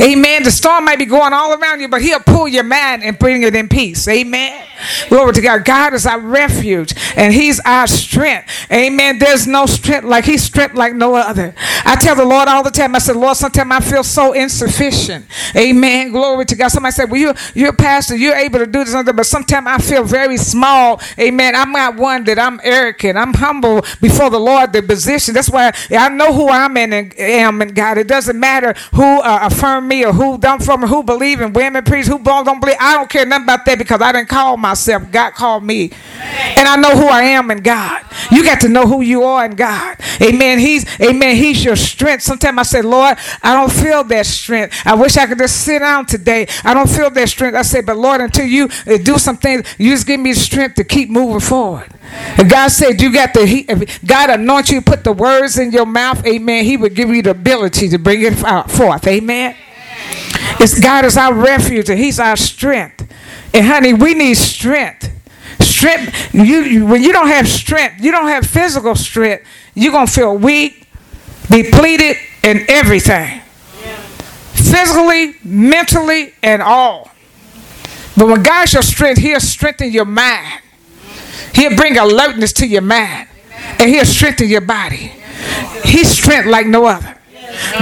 Amen. 0.00 0.42
The 0.42 0.50
storm 0.50 0.84
might 0.84 0.98
be 0.98 1.06
going 1.06 1.32
all 1.32 1.52
around 1.52 1.80
you, 1.80 1.88
but 1.88 2.02
he'll 2.02 2.20
pull 2.20 2.48
your 2.48 2.64
mind 2.64 3.02
and 3.02 3.18
bring 3.18 3.42
it 3.42 3.54
in 3.54 3.68
peace. 3.68 4.06
Amen. 4.08 4.66
Glory 5.08 5.32
to 5.32 5.40
God. 5.40 5.64
God 5.64 5.94
is 5.94 6.06
our 6.06 6.20
refuge 6.20 6.94
and 7.16 7.32
he's 7.32 7.60
our 7.60 7.86
strength. 7.86 8.50
Amen. 8.70 9.18
There's 9.18 9.46
no 9.46 9.66
strength 9.66 10.04
like 10.04 10.24
he's 10.24 10.42
strength 10.42 10.74
like 10.74 10.94
no 10.94 11.14
other. 11.14 11.54
I 11.84 11.96
tell 11.96 12.14
the 12.14 12.24
Lord 12.24 12.48
all 12.48 12.62
the 12.62 12.70
time, 12.70 12.94
I 12.94 12.98
said, 12.98 13.16
Lord, 13.16 13.36
sometimes 13.36 13.72
I 13.72 13.80
feel 13.80 14.04
so 14.04 14.32
insufficient. 14.32 15.26
Amen. 15.56 16.12
Glory 16.12 16.44
to 16.46 16.56
God. 16.56 16.68
Somebody 16.68 16.92
said, 16.92 17.10
Well, 17.10 17.20
you, 17.20 17.34
you're 17.54 17.70
a 17.70 17.76
pastor, 17.76 18.16
you're 18.16 18.36
able 18.36 18.58
to 18.58 18.66
do 18.66 18.84
this, 18.84 18.94
other, 18.94 19.12
but 19.12 19.26
sometimes 19.26 19.66
I 19.66 19.78
feel 19.78 20.04
very 20.04 20.36
small. 20.36 21.00
Amen. 21.18 21.54
I'm 21.54 21.72
not 21.72 21.96
one 21.96 22.24
that 22.24 22.38
I'm 22.38 22.60
arrogant. 22.62 23.16
I'm 23.16 23.34
humble 23.34 23.82
before 24.00 24.30
the 24.30 24.40
Lord, 24.40 24.72
the 24.72 24.82
position. 24.82 25.34
That's 25.34 25.50
why 25.50 25.72
I 25.90 26.08
know 26.08 26.32
who 26.32 26.48
I'm 26.48 26.76
in 26.76 26.92
and 26.92 27.18
am 27.18 27.62
in 27.62 27.68
God. 27.68 27.98
It 27.98 28.08
doesn't 28.08 28.38
matter 28.38 28.74
who 28.92 29.20
uh, 29.20 29.48
me 29.80 30.04
or 30.04 30.12
who 30.12 30.38
don't 30.38 30.62
from 30.62 30.82
who 30.82 31.02
believe 31.02 31.40
in 31.40 31.52
women, 31.52 31.84
priests, 31.84 32.10
who 32.10 32.18
don't 32.18 32.60
believe. 32.60 32.76
I 32.80 32.94
don't 32.96 33.08
care 33.08 33.26
nothing 33.26 33.44
about 33.44 33.64
that 33.64 33.78
because 33.78 34.00
I 34.00 34.12
didn't 34.12 34.28
call 34.28 34.56
myself. 34.56 35.10
God 35.10 35.32
called 35.32 35.64
me. 35.64 35.90
And 36.56 36.68
I 36.68 36.76
know 36.76 36.90
who 36.96 37.06
I 37.06 37.22
am 37.22 37.50
in 37.50 37.58
God. 37.58 38.02
You 38.30 38.44
got 38.44 38.60
to 38.60 38.68
know 38.68 38.86
who 38.86 39.02
you 39.02 39.22
are 39.24 39.44
in 39.44 39.56
God. 39.56 39.96
Amen. 40.22 40.58
He's 40.58 40.84
amen. 41.00 41.36
He's 41.36 41.64
your 41.64 41.76
strength. 41.76 42.22
Sometimes 42.22 42.58
I 42.58 42.62
say, 42.62 42.82
Lord, 42.82 43.16
I 43.42 43.54
don't 43.54 43.72
feel 43.72 44.04
that 44.04 44.26
strength. 44.26 44.80
I 44.84 44.94
wish 44.94 45.16
I 45.16 45.26
could 45.26 45.38
just 45.38 45.62
sit 45.62 45.80
down 45.80 46.06
today. 46.06 46.46
I 46.64 46.74
don't 46.74 46.88
feel 46.88 47.10
that 47.10 47.28
strength. 47.28 47.56
I 47.56 47.62
say, 47.62 47.80
but 47.80 47.96
Lord, 47.96 48.20
until 48.20 48.46
you 48.46 48.68
uh, 48.86 48.98
do 48.98 49.18
something, 49.18 49.64
you 49.78 49.92
just 49.92 50.06
give 50.06 50.20
me 50.20 50.32
the 50.32 50.40
strength 50.40 50.76
to 50.76 50.84
keep 50.84 51.10
moving 51.10 51.40
forward. 51.40 51.88
And 52.38 52.48
God 52.50 52.68
said, 52.68 53.00
You 53.00 53.12
got 53.12 53.34
the 53.34 53.46
he, 53.46 53.64
God 54.04 54.30
anoint 54.30 54.70
you, 54.70 54.80
put 54.80 55.04
the 55.04 55.12
words 55.12 55.58
in 55.58 55.72
your 55.72 55.86
mouth, 55.86 56.24
amen. 56.26 56.64
He 56.64 56.76
would 56.76 56.94
give 56.94 57.08
you 57.10 57.22
the 57.22 57.30
ability 57.30 57.88
to 57.90 57.98
bring 57.98 58.22
it 58.22 58.34
forth. 58.34 59.06
Amen. 59.06 59.56
It's 60.58 60.78
God 60.80 61.04
is 61.04 61.16
our 61.16 61.34
refuge 61.34 61.88
and 61.90 61.98
He's 61.98 62.18
our 62.18 62.36
strength. 62.36 63.06
And 63.52 63.66
honey, 63.66 63.92
we 63.92 64.14
need 64.14 64.34
strength. 64.34 65.12
Strength, 65.60 66.34
you, 66.34 66.62
you 66.62 66.86
when 66.86 67.02
you 67.02 67.12
don't 67.12 67.28
have 67.28 67.48
strength, 67.48 68.02
you 68.02 68.10
don't 68.10 68.28
have 68.28 68.46
physical 68.46 68.94
strength, 68.94 69.46
you're 69.76 69.92
gonna 69.92 70.06
feel 70.06 70.36
weak, 70.36 70.88
depleted, 71.48 72.16
and 72.42 72.64
everything. 72.68 73.42
Physically, 74.54 75.36
mentally, 75.44 76.32
and 76.42 76.62
all. 76.62 77.10
But 78.16 78.26
when 78.26 78.42
God's 78.42 78.72
your 78.72 78.82
strength, 78.82 79.20
He'll 79.20 79.38
strengthen 79.38 79.92
your 79.92 80.06
mind. 80.06 80.62
He'll 81.54 81.76
bring 81.76 81.98
alertness 81.98 82.52
to 82.54 82.66
your 82.66 82.82
mind. 82.82 83.28
And 83.78 83.90
He'll 83.90 84.06
strengthen 84.06 84.48
your 84.48 84.62
body. 84.62 85.12
He's 85.84 86.10
strength 86.10 86.46
like 86.46 86.66
no 86.66 86.86
other. 86.86 87.15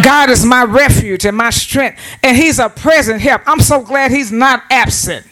God 0.03 0.31
is 0.31 0.45
my 0.45 0.65
refuge 0.65 1.25
and 1.25 1.37
my 1.37 1.51
strength, 1.51 2.01
and 2.23 2.37
He's 2.37 2.59
a 2.59 2.69
present 2.69 3.21
help. 3.21 3.43
I'm 3.47 3.61
so 3.61 3.83
glad 3.83 4.11
He's 4.11 4.33
not 4.33 4.63
absent. 4.71 5.27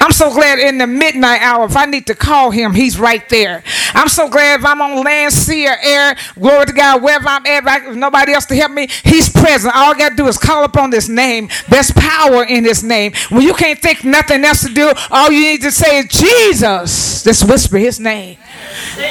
I'm 0.00 0.12
so 0.12 0.32
glad 0.32 0.58
in 0.58 0.78
the 0.78 0.86
midnight 0.86 1.40
hour, 1.40 1.64
if 1.64 1.76
I 1.76 1.86
need 1.86 2.06
to 2.08 2.14
call 2.14 2.50
him, 2.50 2.74
he's 2.74 2.98
right 2.98 3.26
there. 3.28 3.62
I'm 3.94 4.08
so 4.08 4.28
glad 4.28 4.60
if 4.60 4.66
I'm 4.66 4.80
on 4.80 5.02
land, 5.02 5.32
sea, 5.32 5.66
or 5.68 5.76
air, 5.80 6.16
glory 6.38 6.66
to 6.66 6.72
God, 6.72 7.02
wherever 7.02 7.28
I'm 7.28 7.46
at, 7.46 7.86
if 7.86 7.96
nobody 7.96 8.32
else 8.32 8.46
to 8.46 8.56
help 8.56 8.72
me, 8.72 8.88
he's 9.04 9.28
present. 9.28 9.74
All 9.74 9.94
I 9.94 9.98
got 9.98 10.10
to 10.10 10.16
do 10.16 10.26
is 10.26 10.36
call 10.36 10.64
upon 10.64 10.90
this 10.90 11.08
name. 11.08 11.48
There's 11.68 11.90
power 11.92 12.44
in 12.44 12.64
this 12.64 12.82
name. 12.82 13.12
When 13.30 13.42
you 13.42 13.54
can't 13.54 13.78
think 13.78 14.04
nothing 14.04 14.44
else 14.44 14.62
to 14.66 14.72
do, 14.72 14.92
all 15.10 15.30
you 15.30 15.52
need 15.52 15.62
to 15.62 15.70
say 15.70 16.00
is 16.00 16.08
Jesus. 16.08 17.22
Just 17.22 17.48
whisper 17.48 17.78
his 17.78 17.98
name. 17.98 18.38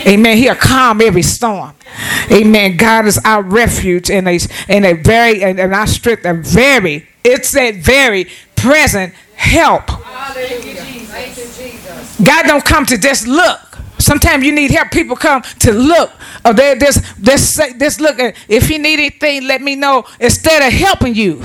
Amen. 0.08 0.38
He'll 0.38 0.56
calm 0.56 1.02
every 1.02 1.22
storm. 1.22 1.74
Amen. 2.32 2.78
God 2.78 3.06
is 3.06 3.20
our 3.24 3.44
refuge 3.44 4.10
and 4.10 4.28
a, 4.28 4.40
and 4.68 4.86
a 4.86 4.94
very, 4.94 5.44
and, 5.44 5.60
and 5.60 5.74
our 5.74 5.88
strength, 5.88 6.26
a 6.26 6.34
very, 6.34 7.08
it's 7.24 7.56
a 7.56 7.72
very 7.72 8.28
present 8.56 9.14
help. 9.36 9.88
God 12.24 12.44
don't 12.48 12.66
come 12.66 12.86
to 12.86 12.98
just 12.98 13.28
look. 13.28 13.60
Sometimes 14.00 14.44
you 14.46 14.52
need 14.52 14.72
help. 14.72 14.92
People 14.92 15.16
come 15.16 15.42
to 15.60 15.72
look. 15.72 16.12
Or 16.46 16.52
oh, 16.52 16.54
they 16.54 16.78
just 16.78 17.56
say 17.56 17.74
this 17.74 18.00
look. 18.00 18.18
If 18.50 18.70
you 18.70 18.80
need 18.80 19.00
anything, 19.00 19.48
let 19.48 19.62
me 19.62 19.76
know. 19.76 20.06
Instead 20.20 20.66
of 20.66 20.74
helping 20.74 21.16
you. 21.16 21.42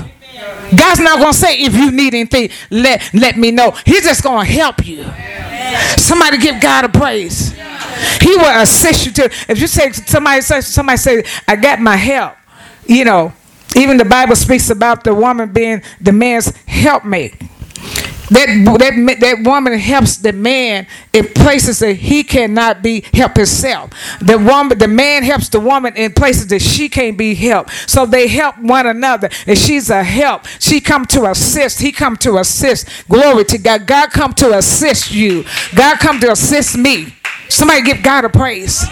God's 0.75 0.99
not 0.99 1.19
gonna 1.19 1.33
say 1.33 1.59
if 1.59 1.73
you 1.73 1.91
need 1.91 2.13
anything, 2.13 2.49
let 2.69 3.13
let 3.13 3.37
me 3.37 3.51
know. 3.51 3.71
He's 3.85 4.03
just 4.03 4.23
gonna 4.23 4.45
help 4.45 4.85
you. 4.85 5.03
Somebody 5.97 6.37
give 6.37 6.61
God 6.61 6.85
a 6.85 6.89
praise. 6.89 7.51
He 8.21 8.35
will 8.35 8.61
assist 8.61 9.05
you 9.05 9.11
to. 9.13 9.25
If 9.47 9.59
you 9.59 9.67
say 9.67 9.91
somebody 9.91 10.41
say 10.41 10.61
somebody 10.61 10.97
say 10.97 11.23
I 11.47 11.55
got 11.55 11.79
my 11.79 11.95
help, 11.95 12.35
you 12.85 13.05
know. 13.05 13.33
Even 13.75 13.97
the 13.97 14.05
Bible 14.05 14.35
speaks 14.35 14.69
about 14.71 15.03
the 15.03 15.13
woman 15.13 15.53
being 15.53 15.83
the 16.01 16.11
man's 16.11 16.55
helpmate. 16.65 17.35
That, 18.29 18.47
that, 18.79 19.17
that 19.19 19.43
woman 19.43 19.77
helps 19.77 20.17
the 20.17 20.33
man 20.33 20.87
in 21.13 21.27
places 21.27 21.79
that 21.79 21.93
he 21.93 22.23
cannot 22.23 22.81
be 22.83 23.03
help 23.13 23.37
himself. 23.37 23.91
The 24.21 24.37
woman, 24.37 24.77
the 24.77 24.87
man 24.87 25.23
helps 25.23 25.49
the 25.49 25.59
woman 25.59 25.95
in 25.95 26.13
places 26.13 26.47
that 26.47 26.61
she 26.61 26.89
can't 26.89 27.17
be 27.17 27.35
helped. 27.35 27.71
So 27.89 28.05
they 28.05 28.27
help 28.27 28.57
one 28.59 28.87
another. 28.87 29.29
And 29.47 29.57
she's 29.57 29.89
a 29.89 30.03
help. 30.03 30.45
She 30.59 30.79
come 30.79 31.05
to 31.07 31.29
assist. 31.29 31.79
He 31.79 31.91
come 31.91 32.17
to 32.17 32.37
assist. 32.37 33.07
Glory 33.07 33.45
to 33.45 33.57
God. 33.57 33.87
God 33.87 34.11
come 34.11 34.33
to 34.33 34.57
assist 34.57 35.11
you. 35.11 35.45
God 35.75 35.99
come 35.99 36.19
to 36.19 36.31
assist 36.31 36.77
me. 36.77 37.13
Somebody 37.49 37.81
give 37.81 38.03
God 38.03 38.25
a 38.25 38.29
praise. 38.29 38.83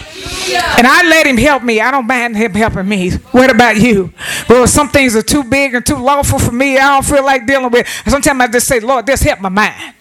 And 0.50 0.88
I 0.88 1.08
let 1.08 1.28
him 1.28 1.38
help 1.38 1.64
me. 1.64 1.80
I 1.80 1.92
don't 1.92 2.08
mind 2.08 2.36
him 2.36 2.54
helping 2.54 2.88
me. 2.88 3.12
What 3.32 3.50
about 3.50 3.78
you? 3.78 4.12
Well, 4.50 4.68
some 4.68 4.90
things 4.90 5.16
are 5.16 5.22
too 5.22 5.44
big 5.44 5.76
and 5.76 5.86
too 5.86 5.98
lawful 5.98 6.40
for 6.40 6.52
me. 6.52 6.78
I 6.78 6.94
don't 6.94 7.06
feel 7.06 7.24
like 7.24 7.46
dealing 7.46 7.72
with. 7.72 7.88
Sometimes 8.08 8.42
I 8.42 8.48
just 8.48 8.68
say, 8.68 8.80
Lord, 8.80 9.06
just 9.06 9.24
help 9.24 9.40
my 9.40 9.50
mind. 9.50 9.94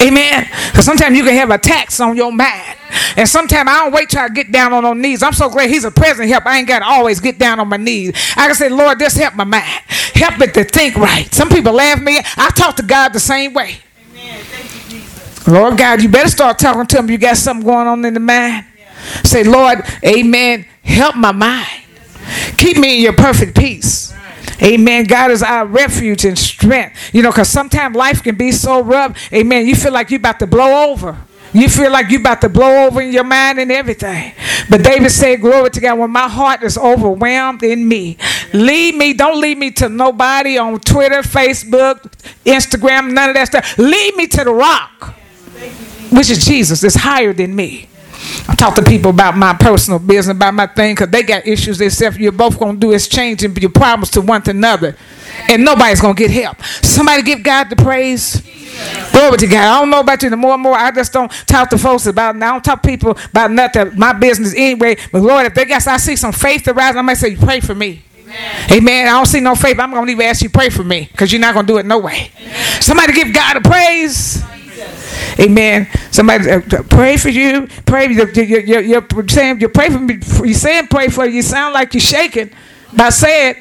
Amen. 0.00 0.48
Because 0.70 0.84
sometimes 0.86 1.16
you 1.16 1.24
can 1.24 1.34
have 1.34 1.50
attacks 1.50 2.00
on 2.00 2.16
your 2.16 2.32
mind. 2.32 2.76
And 3.16 3.28
sometimes 3.28 3.68
I 3.68 3.84
don't 3.84 3.92
wait 3.92 4.08
till 4.08 4.20
I 4.20 4.28
get 4.28 4.50
down 4.50 4.72
on 4.72 4.82
my 4.84 4.92
knees. 4.94 5.22
I'm 5.22 5.32
so 5.32 5.50
glad 5.50 5.68
he's 5.68 5.84
a 5.84 5.90
present 5.90 6.28
help. 6.28 6.46
I 6.46 6.58
ain't 6.58 6.68
got 6.68 6.78
to 6.78 6.86
always 6.86 7.20
get 7.20 7.38
down 7.38 7.60
on 7.60 7.68
my 7.68 7.76
knees. 7.76 8.12
I 8.36 8.46
can 8.46 8.54
say, 8.54 8.68
Lord, 8.68 8.98
just 8.98 9.18
help 9.18 9.34
my 9.34 9.44
mind. 9.44 9.64
Help 10.14 10.40
it 10.40 10.54
to 10.54 10.64
think 10.64 10.96
right. 10.96 11.32
Some 11.34 11.48
people 11.48 11.72
laugh 11.72 12.00
me. 12.00 12.18
I 12.36 12.50
talk 12.50 12.76
to 12.76 12.82
God 12.82 13.12
the 13.12 13.20
same 13.20 13.52
way. 13.52 13.78
Amen. 14.12 14.69
Lord 15.50 15.76
God, 15.76 16.02
you 16.02 16.08
better 16.08 16.28
start 16.28 16.58
talking 16.58 16.86
to 16.86 16.98
him. 16.98 17.10
You 17.10 17.18
got 17.18 17.36
something 17.36 17.66
going 17.66 17.86
on 17.86 18.04
in 18.04 18.14
the 18.14 18.20
mind. 18.20 18.66
Yeah. 18.78 19.22
Say, 19.24 19.44
Lord, 19.44 19.82
amen. 20.04 20.64
Help 20.82 21.16
my 21.16 21.32
mind. 21.32 21.84
Keep 22.56 22.78
me 22.78 22.96
in 22.96 23.02
your 23.02 23.12
perfect 23.12 23.58
peace. 23.58 24.14
Amen. 24.62 25.04
God 25.04 25.30
is 25.30 25.42
our 25.42 25.66
refuge 25.66 26.24
and 26.24 26.38
strength. 26.38 27.14
You 27.14 27.22
know, 27.22 27.30
because 27.30 27.48
sometimes 27.48 27.96
life 27.96 28.22
can 28.22 28.36
be 28.36 28.52
so 28.52 28.82
rough. 28.82 29.32
Amen. 29.32 29.66
You 29.66 29.74
feel 29.74 29.92
like 29.92 30.10
you're 30.10 30.18
about 30.18 30.38
to 30.40 30.46
blow 30.46 30.90
over. 30.90 31.16
You 31.52 31.68
feel 31.68 31.90
like 31.90 32.10
you're 32.10 32.20
about 32.20 32.42
to 32.42 32.48
blow 32.48 32.86
over 32.86 33.00
in 33.00 33.12
your 33.12 33.24
mind 33.24 33.58
and 33.58 33.72
everything. 33.72 34.32
But 34.68 34.84
David 34.84 35.10
said, 35.10 35.40
Glory 35.40 35.70
to 35.70 35.80
God, 35.80 35.98
when 35.98 36.10
my 36.10 36.28
heart 36.28 36.62
is 36.62 36.78
overwhelmed 36.78 37.64
in 37.64 37.88
me, 37.88 38.18
lead 38.52 38.94
me. 38.94 39.14
Don't 39.14 39.40
lead 39.40 39.58
me 39.58 39.72
to 39.72 39.88
nobody 39.88 40.58
on 40.58 40.78
Twitter, 40.78 41.22
Facebook, 41.22 42.02
Instagram, 42.44 43.12
none 43.12 43.30
of 43.30 43.34
that 43.34 43.48
stuff. 43.48 43.78
Lead 43.78 44.14
me 44.14 44.28
to 44.28 44.44
the 44.44 44.52
rock 44.52 45.16
which 46.10 46.30
is 46.30 46.44
Jesus, 46.44 46.82
is 46.84 46.94
higher 46.94 47.32
than 47.32 47.54
me. 47.54 47.88
I 48.48 48.54
talk 48.54 48.74
to 48.74 48.82
people 48.82 49.10
about 49.10 49.36
my 49.36 49.54
personal 49.54 49.98
business, 49.98 50.36
about 50.36 50.54
my 50.54 50.66
thing, 50.66 50.94
because 50.94 51.08
they 51.08 51.22
got 51.22 51.46
issues 51.46 51.78
themselves. 51.78 52.18
You're 52.18 52.32
both 52.32 52.58
going 52.58 52.74
to 52.74 52.80
do 52.80 52.92
is 52.92 53.08
changing 53.08 53.56
your 53.56 53.70
problems 53.70 54.10
to 54.10 54.20
one 54.20 54.42
to 54.42 54.50
another. 54.50 54.96
And 55.48 55.64
nobody's 55.64 56.00
going 56.00 56.14
to 56.14 56.18
get 56.18 56.30
help. 56.30 56.62
Somebody 56.64 57.22
give 57.22 57.42
God 57.42 57.70
the 57.70 57.76
praise. 57.76 58.42
Glory 59.12 59.38
to 59.38 59.46
God. 59.46 59.56
I 59.56 59.80
don't 59.80 59.90
know 59.90 60.00
about 60.00 60.22
you. 60.22 60.30
The 60.30 60.36
more 60.36 60.54
and 60.54 60.62
more, 60.62 60.76
I 60.76 60.90
just 60.90 61.12
don't 61.12 61.30
talk 61.46 61.70
to 61.70 61.78
folks 61.78 62.06
about. 62.06 62.36
it. 62.36 62.42
I 62.42 62.52
don't 62.52 62.64
talk 62.64 62.82
to 62.82 62.88
people 62.88 63.16
about 63.30 63.50
nothing. 63.50 63.98
My 63.98 64.12
business 64.12 64.54
anyway. 64.54 64.96
But 65.12 65.22
Lord, 65.22 65.46
if 65.46 65.54
they 65.54 65.64
guess 65.64 65.86
I 65.86 65.96
see 65.96 66.16
some 66.16 66.32
faith 66.32 66.68
arise, 66.68 66.96
I 66.96 67.02
might 67.02 67.14
say, 67.14 67.30
you 67.30 67.38
"Pray 67.38 67.60
for 67.60 67.74
me." 67.74 68.02
Amen. 68.22 68.72
Amen. 68.72 69.08
I 69.08 69.10
don't 69.10 69.26
see 69.26 69.40
no 69.40 69.54
faith. 69.54 69.78
I'm 69.80 69.90
gonna 69.92 70.10
even 70.10 70.24
ask 70.24 70.42
you 70.42 70.50
pray 70.50 70.70
for 70.70 70.84
me 70.84 71.08
because 71.10 71.32
you're 71.32 71.40
not 71.40 71.54
gonna 71.54 71.66
do 71.66 71.78
it 71.78 71.86
no 71.86 71.98
way. 71.98 72.30
Amen. 72.40 72.82
Somebody 72.82 73.12
give 73.12 73.32
God 73.32 73.56
a 73.56 73.60
praise. 73.60 74.42
Amen. 75.40 75.88
Somebody 76.10 76.50
uh, 76.50 76.60
pray 76.88 77.16
for 77.16 77.30
you. 77.30 77.66
Pray. 77.86 78.12
You're, 78.12 78.30
you're, 78.30 78.80
you're, 78.80 79.28
saying 79.28 79.60
you 79.60 79.68
pray 79.68 79.88
for 79.88 79.98
me. 79.98 80.18
You 80.44 80.54
saying 80.54 80.88
pray 80.88 81.08
for 81.08 81.24
you. 81.24 81.36
You 81.36 81.42
sound 81.42 81.72
like 81.72 81.94
you're 81.94 82.00
shaking 82.00 82.50
by 82.94 83.08
saying 83.08 83.56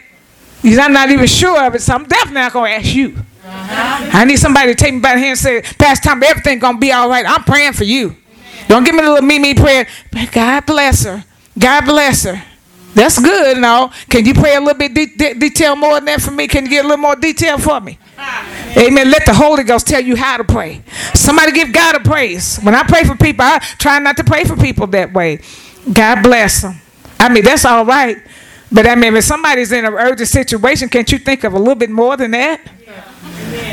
I'm 0.63 0.91
not 0.91 1.09
even 1.09 1.27
sure 1.27 1.65
of 1.65 1.75
it. 1.75 1.81
So 1.81 1.93
I'm 1.93 2.03
definitely 2.03 2.41
not 2.41 2.53
going 2.53 2.71
to 2.71 2.77
ask 2.77 2.95
you. 2.95 3.15
Uh-huh. 3.45 4.09
I 4.13 4.25
need 4.25 4.37
somebody 4.37 4.73
to 4.73 4.75
take 4.75 4.93
me 4.93 4.99
by 4.99 5.13
the 5.13 5.19
hand 5.19 5.29
and 5.29 5.39
say, 5.39 5.61
Pastor 5.61 6.09
Tom, 6.09 6.21
everything 6.21 6.59
going 6.59 6.75
to 6.75 6.79
be 6.79 6.91
all 6.91 7.09
right. 7.09 7.25
I'm 7.25 7.43
praying 7.43 7.73
for 7.73 7.85
you. 7.85 8.15
Don't 8.67 8.83
give 8.83 8.93
me 8.93 9.01
a 9.01 9.09
little 9.09 9.25
me 9.25 9.39
me 9.39 9.53
prayer. 9.53 9.87
God 10.31 10.65
bless 10.65 11.05
her. 11.05 11.23
God 11.57 11.85
bless 11.85 12.23
her. 12.25 12.43
That's 12.93 13.19
good. 13.19 13.57
No, 13.57 13.91
can 14.09 14.25
you 14.25 14.33
pray 14.33 14.55
a 14.55 14.59
little 14.59 14.77
bit 14.77 14.93
de- 14.93 15.15
de- 15.15 15.33
detail 15.35 15.75
more 15.75 15.95
than 15.95 16.05
that 16.05 16.21
for 16.21 16.31
me? 16.31 16.47
Can 16.47 16.65
you 16.65 16.69
get 16.69 16.85
a 16.85 16.87
little 16.87 17.01
more 17.01 17.15
detail 17.15 17.57
for 17.57 17.79
me? 17.79 17.97
Amen. 18.77 19.09
Let 19.09 19.25
the 19.25 19.33
Holy 19.33 19.63
Ghost 19.63 19.87
tell 19.87 20.01
you 20.01 20.15
how 20.15 20.37
to 20.37 20.43
pray. 20.43 20.83
Somebody 21.13 21.51
give 21.51 21.73
God 21.73 21.95
a 21.95 21.99
praise. 21.99 22.57
When 22.57 22.75
I 22.75 22.83
pray 22.83 23.03
for 23.03 23.15
people, 23.15 23.43
I 23.43 23.59
try 23.77 23.99
not 23.99 24.17
to 24.17 24.23
pray 24.23 24.43
for 24.43 24.55
people 24.55 24.87
that 24.87 25.13
way. 25.13 25.39
God 25.91 26.23
bless 26.23 26.61
them. 26.61 26.79
I 27.19 27.29
mean, 27.29 27.43
that's 27.43 27.65
all 27.65 27.85
right. 27.85 28.17
But 28.71 28.87
I 28.87 28.95
mean, 28.95 29.15
if 29.15 29.23
somebody's 29.23 29.71
in 29.71 29.85
an 29.85 29.93
urgent 29.93 30.29
situation, 30.29 30.89
can't 30.89 31.11
you 31.11 31.17
think 31.17 31.43
of 31.43 31.53
a 31.53 31.57
little 31.57 31.75
bit 31.75 31.89
more 31.89 32.15
than 32.15 32.31
that? 32.31 32.61
Yeah. 32.85 33.03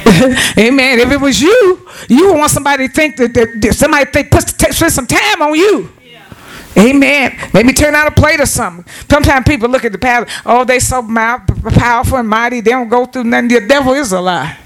Amen. 0.59 0.59
Amen. 0.59 0.99
If 1.01 1.13
it 1.13 1.21
was 1.21 1.41
you, 1.41 1.87
you 2.09 2.29
would 2.29 2.39
want 2.39 2.51
somebody 2.51 2.89
to 2.89 2.93
think 2.93 3.17
that, 3.17 3.35
that 3.35 3.75
somebody 3.75 4.11
think 4.11 4.31
put, 4.31 4.49
spend 4.49 4.93
some 4.93 5.07
time 5.07 5.43
on 5.43 5.55
you. 5.55 5.91
Amen. 6.79 7.39
Maybe 7.55 7.73
turn 7.73 7.95
out 7.95 8.07
a 8.07 8.11
plate 8.11 8.39
or 8.39 8.47
something. 8.47 8.85
Sometimes 9.11 9.47
people 9.47 9.69
look 9.69 9.85
at 9.85 9.93
the 9.93 9.99
past, 9.99 10.29
oh, 10.45 10.65
they 10.65 10.79
so 10.79 11.03
powerful 11.03 12.19
and 12.19 12.29
mighty, 12.29 12.61
they 12.61 12.71
don't 12.71 12.89
go 12.89 13.07
through 13.07 13.25
nothing. 13.25 13.49
The 13.49 13.67
devil 13.67 13.95
is 13.95 14.13
a 14.13 14.21
lie. 14.21 14.59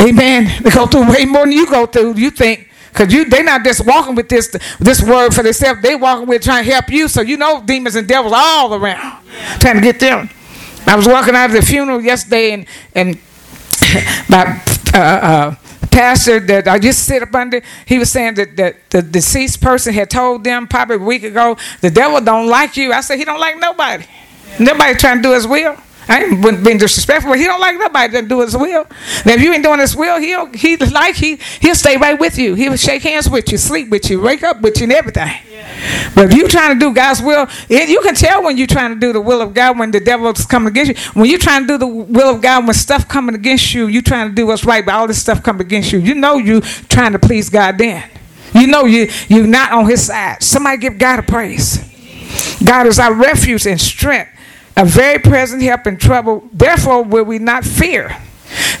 Yeah. 0.00 0.06
Amen. 0.06 0.62
They 0.62 0.70
go 0.70 0.86
through 0.86 1.10
way 1.10 1.24
more 1.24 1.44
than 1.44 1.52
you 1.52 1.68
go 1.68 1.86
through, 1.86 2.14
you 2.16 2.30
think. 2.30 2.68
Because 2.92 3.12
you 3.12 3.24
they're 3.24 3.44
not 3.44 3.62
just 3.62 3.86
walking 3.86 4.16
with 4.16 4.28
this 4.28 4.48
this 4.80 5.00
word 5.00 5.32
for 5.32 5.44
themselves, 5.44 5.80
they 5.80 5.94
walking 5.94 6.26
with 6.26 6.42
trying 6.42 6.64
to 6.64 6.70
help 6.72 6.90
you. 6.90 7.06
So 7.06 7.20
you 7.20 7.36
know 7.36 7.62
demons 7.64 7.94
and 7.94 8.08
devils 8.08 8.32
all 8.34 8.74
around 8.74 9.18
yeah. 9.26 9.58
trying 9.58 9.76
to 9.76 9.80
get 9.80 10.00
them. 10.00 10.28
I 10.86 10.96
was 10.96 11.06
walking 11.06 11.36
out 11.36 11.50
of 11.50 11.56
the 11.56 11.62
funeral 11.62 12.00
yesterday 12.00 12.52
and 12.52 12.66
and 12.94 13.18
about 14.28 14.94
uh, 14.94 14.98
uh, 14.98 15.54
pastor 15.90 16.40
that 16.40 16.68
I 16.68 16.78
just 16.78 17.04
sit 17.04 17.22
up 17.22 17.34
under, 17.34 17.62
he 17.86 17.98
was 17.98 18.10
saying 18.10 18.34
that, 18.34 18.56
that 18.56 18.90
the 18.90 19.02
deceased 19.02 19.60
person 19.60 19.92
had 19.94 20.10
told 20.10 20.44
them 20.44 20.66
probably 20.66 20.96
a 20.96 20.98
week 20.98 21.22
ago, 21.22 21.56
the 21.80 21.90
devil 21.90 22.20
don't 22.20 22.48
like 22.48 22.76
you. 22.76 22.92
I 22.92 23.00
said, 23.00 23.18
he 23.18 23.24
don't 23.24 23.40
like 23.40 23.58
nobody. 23.58 24.04
Nobody 24.58 24.94
trying 24.94 25.18
to 25.18 25.22
do 25.22 25.34
his 25.34 25.46
will. 25.46 25.76
I 26.10 26.24
ain't 26.24 26.64
being 26.64 26.76
disrespectful. 26.76 27.30
But 27.30 27.38
he 27.38 27.44
don't 27.44 27.60
like 27.60 27.78
nobody 27.78 28.12
that 28.14 28.26
do 28.26 28.40
his 28.40 28.56
will. 28.56 28.84
Now, 29.24 29.34
if 29.34 29.40
you 29.40 29.52
ain't 29.52 29.62
doing 29.62 29.78
his 29.78 29.94
will, 29.94 30.18
he'll 30.18 30.46
he 30.46 30.76
like 30.76 31.14
he 31.14 31.36
he'll 31.60 31.76
stay 31.76 31.96
right 31.96 32.18
with 32.18 32.36
you. 32.36 32.54
He'll 32.54 32.76
shake 32.76 33.04
hands 33.04 33.30
with 33.30 33.52
you, 33.52 33.58
sleep 33.58 33.90
with 33.90 34.10
you, 34.10 34.20
wake 34.20 34.42
up 34.42 34.60
with 34.60 34.78
you, 34.78 34.84
and 34.84 34.92
everything. 34.92 35.32
Yeah. 35.48 36.10
But 36.16 36.26
if 36.26 36.34
you 36.34 36.48
trying 36.48 36.74
to 36.76 36.80
do 36.84 36.92
God's 36.92 37.22
will, 37.22 37.46
it, 37.68 37.88
you 37.88 38.00
can 38.00 38.16
tell 38.16 38.42
when 38.42 38.58
you're 38.58 38.66
trying 38.66 38.92
to 38.92 38.98
do 38.98 39.12
the 39.12 39.20
will 39.20 39.40
of 39.40 39.54
God 39.54 39.78
when 39.78 39.92
the 39.92 40.00
devil's 40.00 40.44
coming 40.46 40.68
against 40.68 40.90
you. 40.90 41.12
When 41.12 41.30
you're 41.30 41.38
trying 41.38 41.62
to 41.62 41.66
do 41.68 41.78
the 41.78 41.86
will 41.86 42.34
of 42.34 42.42
God, 42.42 42.64
when 42.64 42.74
stuff 42.74 43.06
coming 43.06 43.36
against 43.36 43.72
you, 43.72 43.86
you 43.86 44.02
trying 44.02 44.30
to 44.30 44.34
do 44.34 44.48
what's 44.48 44.64
right, 44.64 44.84
but 44.84 44.94
all 44.94 45.06
this 45.06 45.20
stuff 45.20 45.44
coming 45.44 45.62
against 45.62 45.92
you. 45.92 46.00
You 46.00 46.16
know 46.16 46.38
you 46.38 46.60
trying 46.60 47.12
to 47.12 47.20
please 47.20 47.48
God. 47.48 47.78
Then 47.78 48.02
you 48.52 48.66
know 48.66 48.84
you 48.84 49.08
you're 49.28 49.46
not 49.46 49.70
on 49.70 49.88
His 49.88 50.06
side. 50.06 50.42
Somebody 50.42 50.78
give 50.78 50.98
God 50.98 51.20
a 51.20 51.22
praise. 51.22 51.86
God 52.64 52.88
is 52.88 52.98
our 52.98 53.14
refuge 53.14 53.64
and 53.66 53.80
strength 53.80 54.30
a 54.76 54.84
very 54.84 55.18
present 55.18 55.62
help 55.62 55.86
in 55.86 55.96
trouble. 55.96 56.48
Therefore, 56.52 57.02
will 57.02 57.24
we 57.24 57.38
not 57.38 57.64
fear? 57.64 58.16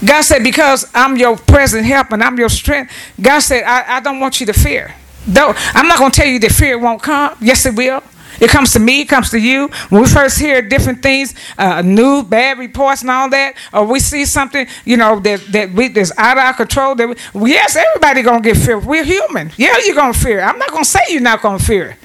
God 0.04 0.22
said, 0.22 0.42
Because 0.42 0.90
I'm 0.94 1.16
your 1.16 1.36
present 1.36 1.84
help 1.84 2.12
and 2.12 2.22
I'm 2.22 2.38
your 2.38 2.48
strength, 2.48 2.92
God 3.20 3.40
said, 3.40 3.64
I, 3.64 3.96
I 3.96 4.00
don't 4.00 4.20
want 4.20 4.40
you 4.40 4.46
to 4.46 4.52
fear. 4.52 4.94
Though 5.26 5.52
I'm 5.74 5.86
not 5.86 5.98
going 5.98 6.10
to 6.10 6.16
tell 6.16 6.28
you 6.28 6.38
that 6.40 6.52
fear 6.52 6.78
won't 6.78 7.02
come. 7.02 7.36
Yes, 7.40 7.66
it 7.66 7.76
will. 7.76 8.02
It 8.40 8.48
comes 8.48 8.72
to 8.72 8.78
me, 8.78 9.02
it 9.02 9.08
comes 9.08 9.30
to 9.30 9.38
you. 9.38 9.68
When 9.90 10.02
we 10.02 10.08
first 10.08 10.38
hear 10.38 10.62
different 10.62 11.02
things, 11.02 11.34
uh, 11.58 11.82
new 11.82 12.22
bad 12.22 12.58
reports 12.58 13.02
and 13.02 13.10
all 13.10 13.28
that, 13.30 13.54
or 13.72 13.84
we 13.84 14.00
see 14.00 14.24
something, 14.24 14.66
you 14.86 14.96
know, 14.96 15.20
that, 15.20 15.40
that 15.52 15.72
we, 15.72 15.88
that's 15.88 16.16
out 16.16 16.38
of 16.38 16.44
our 16.44 16.54
control, 16.54 16.94
that 16.94 17.18
we, 17.34 17.50
yes, 17.50 17.76
everybody 17.76 18.22
going 18.22 18.42
to 18.42 18.52
get 18.54 18.56
fear. 18.56 18.78
We're 18.78 19.04
human. 19.04 19.50
Yeah, 19.58 19.76
you're 19.84 19.94
going 19.94 20.14
to 20.14 20.18
fear. 20.18 20.40
I'm 20.40 20.58
not 20.58 20.70
going 20.70 20.84
to 20.84 20.88
say 20.88 21.00
you're 21.10 21.20
not 21.20 21.42
going 21.42 21.58
to 21.58 21.64
fear. 21.64 21.98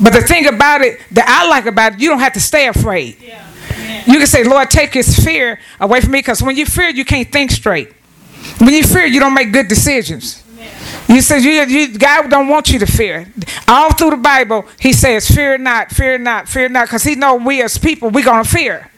But 0.00 0.12
the 0.12 0.22
thing 0.22 0.46
about 0.46 0.82
it 0.82 1.00
that 1.12 1.28
I 1.28 1.48
like 1.48 1.66
about 1.66 1.94
it, 1.94 2.00
you 2.00 2.08
don't 2.08 2.20
have 2.20 2.34
to 2.34 2.40
stay 2.40 2.68
afraid. 2.68 3.16
Yeah. 3.20 3.44
You 4.06 4.18
can 4.18 4.26
say, 4.26 4.44
Lord, 4.44 4.70
take 4.70 4.94
his 4.94 5.22
fear 5.22 5.58
away 5.80 6.00
from 6.00 6.12
me 6.12 6.20
because 6.20 6.42
when 6.42 6.56
you 6.56 6.66
fear, 6.66 6.88
you 6.88 7.04
can't 7.04 7.30
think 7.30 7.50
straight. 7.50 7.92
When 8.58 8.72
you 8.72 8.82
fear, 8.82 9.04
you 9.04 9.20
don't 9.20 9.34
make 9.34 9.52
good 9.52 9.68
decisions. 9.68 10.42
You 11.08 11.22
said 11.22 11.42
you, 11.42 11.52
you, 11.52 11.98
God 11.98 12.30
don't 12.30 12.48
want 12.48 12.70
you 12.70 12.78
to 12.78 12.86
fear. 12.86 13.26
All 13.66 13.92
through 13.92 14.10
the 14.10 14.16
Bible, 14.16 14.66
He 14.78 14.92
says, 14.92 15.30
"Fear 15.30 15.58
not, 15.58 15.90
fear 15.90 16.18
not, 16.18 16.48
fear 16.48 16.68
not," 16.68 16.86
because 16.86 17.02
He 17.02 17.14
know 17.14 17.36
we 17.36 17.62
as 17.62 17.78
people 17.78 18.10
we 18.10 18.22
gonna 18.22 18.44
fear 18.44 18.90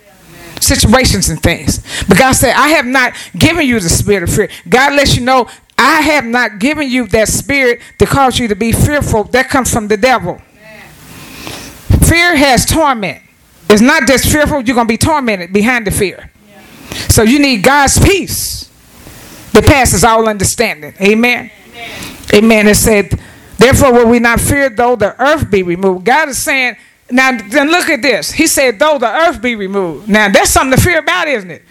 situations 0.61 1.29
and 1.29 1.43
things. 1.43 1.81
But 2.09 2.19
God 2.19 2.33
said, 2.33 2.55
"I 2.57 2.69
have 2.71 2.87
not 2.87 3.13
given 3.39 3.67
you 3.67 3.79
the 3.79 3.89
spirit 3.89 4.25
of 4.25 4.35
fear." 4.35 4.49
God 4.69 4.95
lets 4.95 5.17
you 5.17 5.23
know, 5.23 5.47
"I 5.79 6.01
have 6.01 6.25
not 6.25 6.59
given 6.59 6.89
you 6.89 7.07
that 7.09 7.29
spirit 7.29 7.81
to 7.99 8.07
cause 8.07 8.39
you 8.39 8.49
to 8.49 8.57
be 8.57 8.73
fearful." 8.73 9.25
That 9.25 9.49
comes 9.49 9.73
from 9.73 9.89
the 9.89 9.97
devil. 9.97 10.43
Fear 12.11 12.35
has 12.35 12.67
torment. 12.67 13.23
It's 13.69 13.81
not 13.81 14.09
just 14.09 14.29
fearful, 14.29 14.63
you're 14.63 14.75
going 14.75 14.89
to 14.89 14.93
be 14.93 14.99
tormented 14.99 15.53
behind 15.53 15.87
the 15.87 15.93
fear. 15.93 16.29
Yeah. 16.49 16.61
So 17.09 17.23
you 17.23 17.39
need 17.39 17.63
God's 17.63 18.01
peace 18.01 18.69
that 19.53 19.65
passes 19.65 20.03
all 20.03 20.29
understanding. 20.29 20.93
Amen. 21.01 21.53
Amen. 21.69 22.17
Amen. 22.35 22.67
It 22.67 22.75
said, 22.75 23.17
Therefore, 23.59 23.93
will 23.93 24.09
we 24.09 24.19
not 24.19 24.41
fear 24.41 24.69
though 24.69 24.97
the 24.97 25.15
earth 25.23 25.53
be 25.53 25.63
removed? 25.63 26.05
God 26.05 26.31
is 26.31 26.43
saying, 26.43 26.75
now 27.13 27.39
then 27.49 27.71
look 27.71 27.89
at 27.89 28.03
this. 28.03 28.33
He 28.33 28.49
said, 28.49 28.81
though 28.81 28.99
the 28.99 29.07
earth 29.07 29.41
be 29.41 29.55
removed. 29.55 30.09
Now 30.09 30.29
that's 30.29 30.51
something 30.51 30.77
to 30.77 30.83
fear 30.83 30.99
about, 30.99 31.29
isn't 31.29 31.51
it? 31.53 31.63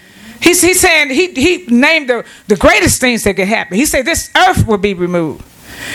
He's, 0.41 0.61
he's 0.61 0.79
saying 0.79 1.09
he, 1.09 1.33
he 1.33 1.65
named 1.65 2.09
the, 2.09 2.25
the 2.47 2.55
greatest 2.55 3.01
things 3.01 3.25
that 3.25 3.35
could 3.35 3.49
happen. 3.49 3.75
He 3.75 3.85
said 3.85 4.05
this 4.05 4.31
earth 4.37 4.65
will 4.65 4.77
be 4.77 4.93
removed. 4.93 5.43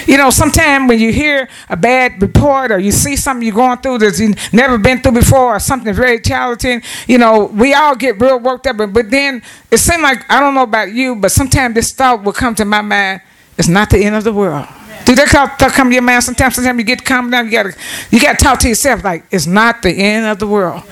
You 0.07 0.17
know, 0.17 0.31
sometimes 0.31 0.88
when 0.88 0.99
you 0.99 1.12
hear 1.12 1.49
a 1.69 1.76
bad 1.76 2.21
report 2.21 2.71
or 2.71 2.79
you 2.79 2.93
see 2.93 3.17
something 3.17 3.47
you're 3.47 3.55
going 3.55 3.79
through 3.79 3.99
that 3.99 4.19
you've 4.19 4.53
never 4.53 4.79
been 4.79 5.00
through 5.00 5.12
before 5.12 5.57
or 5.57 5.61
something 5.61 5.93
very 5.95 6.21
challenging, 6.21 6.83
you 7.07 7.19
know, 7.19 7.47
we 7.47 7.75
all 7.75 7.95
get 7.95 8.21
real 8.21 8.38
worked 8.38 8.67
up. 8.67 8.76
But, 8.76 9.11
then 9.11 9.43
it 9.71 9.79
seems 9.79 10.03
like, 10.03 10.31
I 10.31 10.41
don't 10.41 10.55
know 10.55 10.62
about 10.62 10.93
you, 10.93 11.14
but 11.17 11.31
sometimes 11.31 11.75
this 11.75 11.93
thought 11.93 12.23
will 12.25 12.33
come 12.33 12.55
to 12.57 12.64
my 12.64 12.81
mind 12.81 13.21
it's 13.57 13.69
not 13.69 13.91
the 13.91 14.05
end 14.05 14.17
of 14.17 14.25
the 14.25 14.33
world. 14.33 14.67
Do 15.05 15.14
that 15.14 15.29
come, 15.29 15.49
come 15.70 15.88
to 15.90 15.94
your 15.94 16.03
mind 16.03 16.25
sometimes? 16.25 16.55
Sometimes 16.55 16.79
you 16.79 16.85
get 16.85 17.01
to 17.01 17.05
calm 17.05 17.31
down. 17.31 17.44
You 17.47 17.53
gotta, 17.53 17.75
you 18.11 18.20
gotta 18.20 18.42
talk 18.42 18.59
to 18.61 18.68
yourself 18.68 19.05
like 19.05 19.25
it's 19.31 19.47
not 19.47 19.83
the 19.83 19.92
end 19.92 20.27
of 20.27 20.38
the 20.38 20.47
world. 20.47 20.83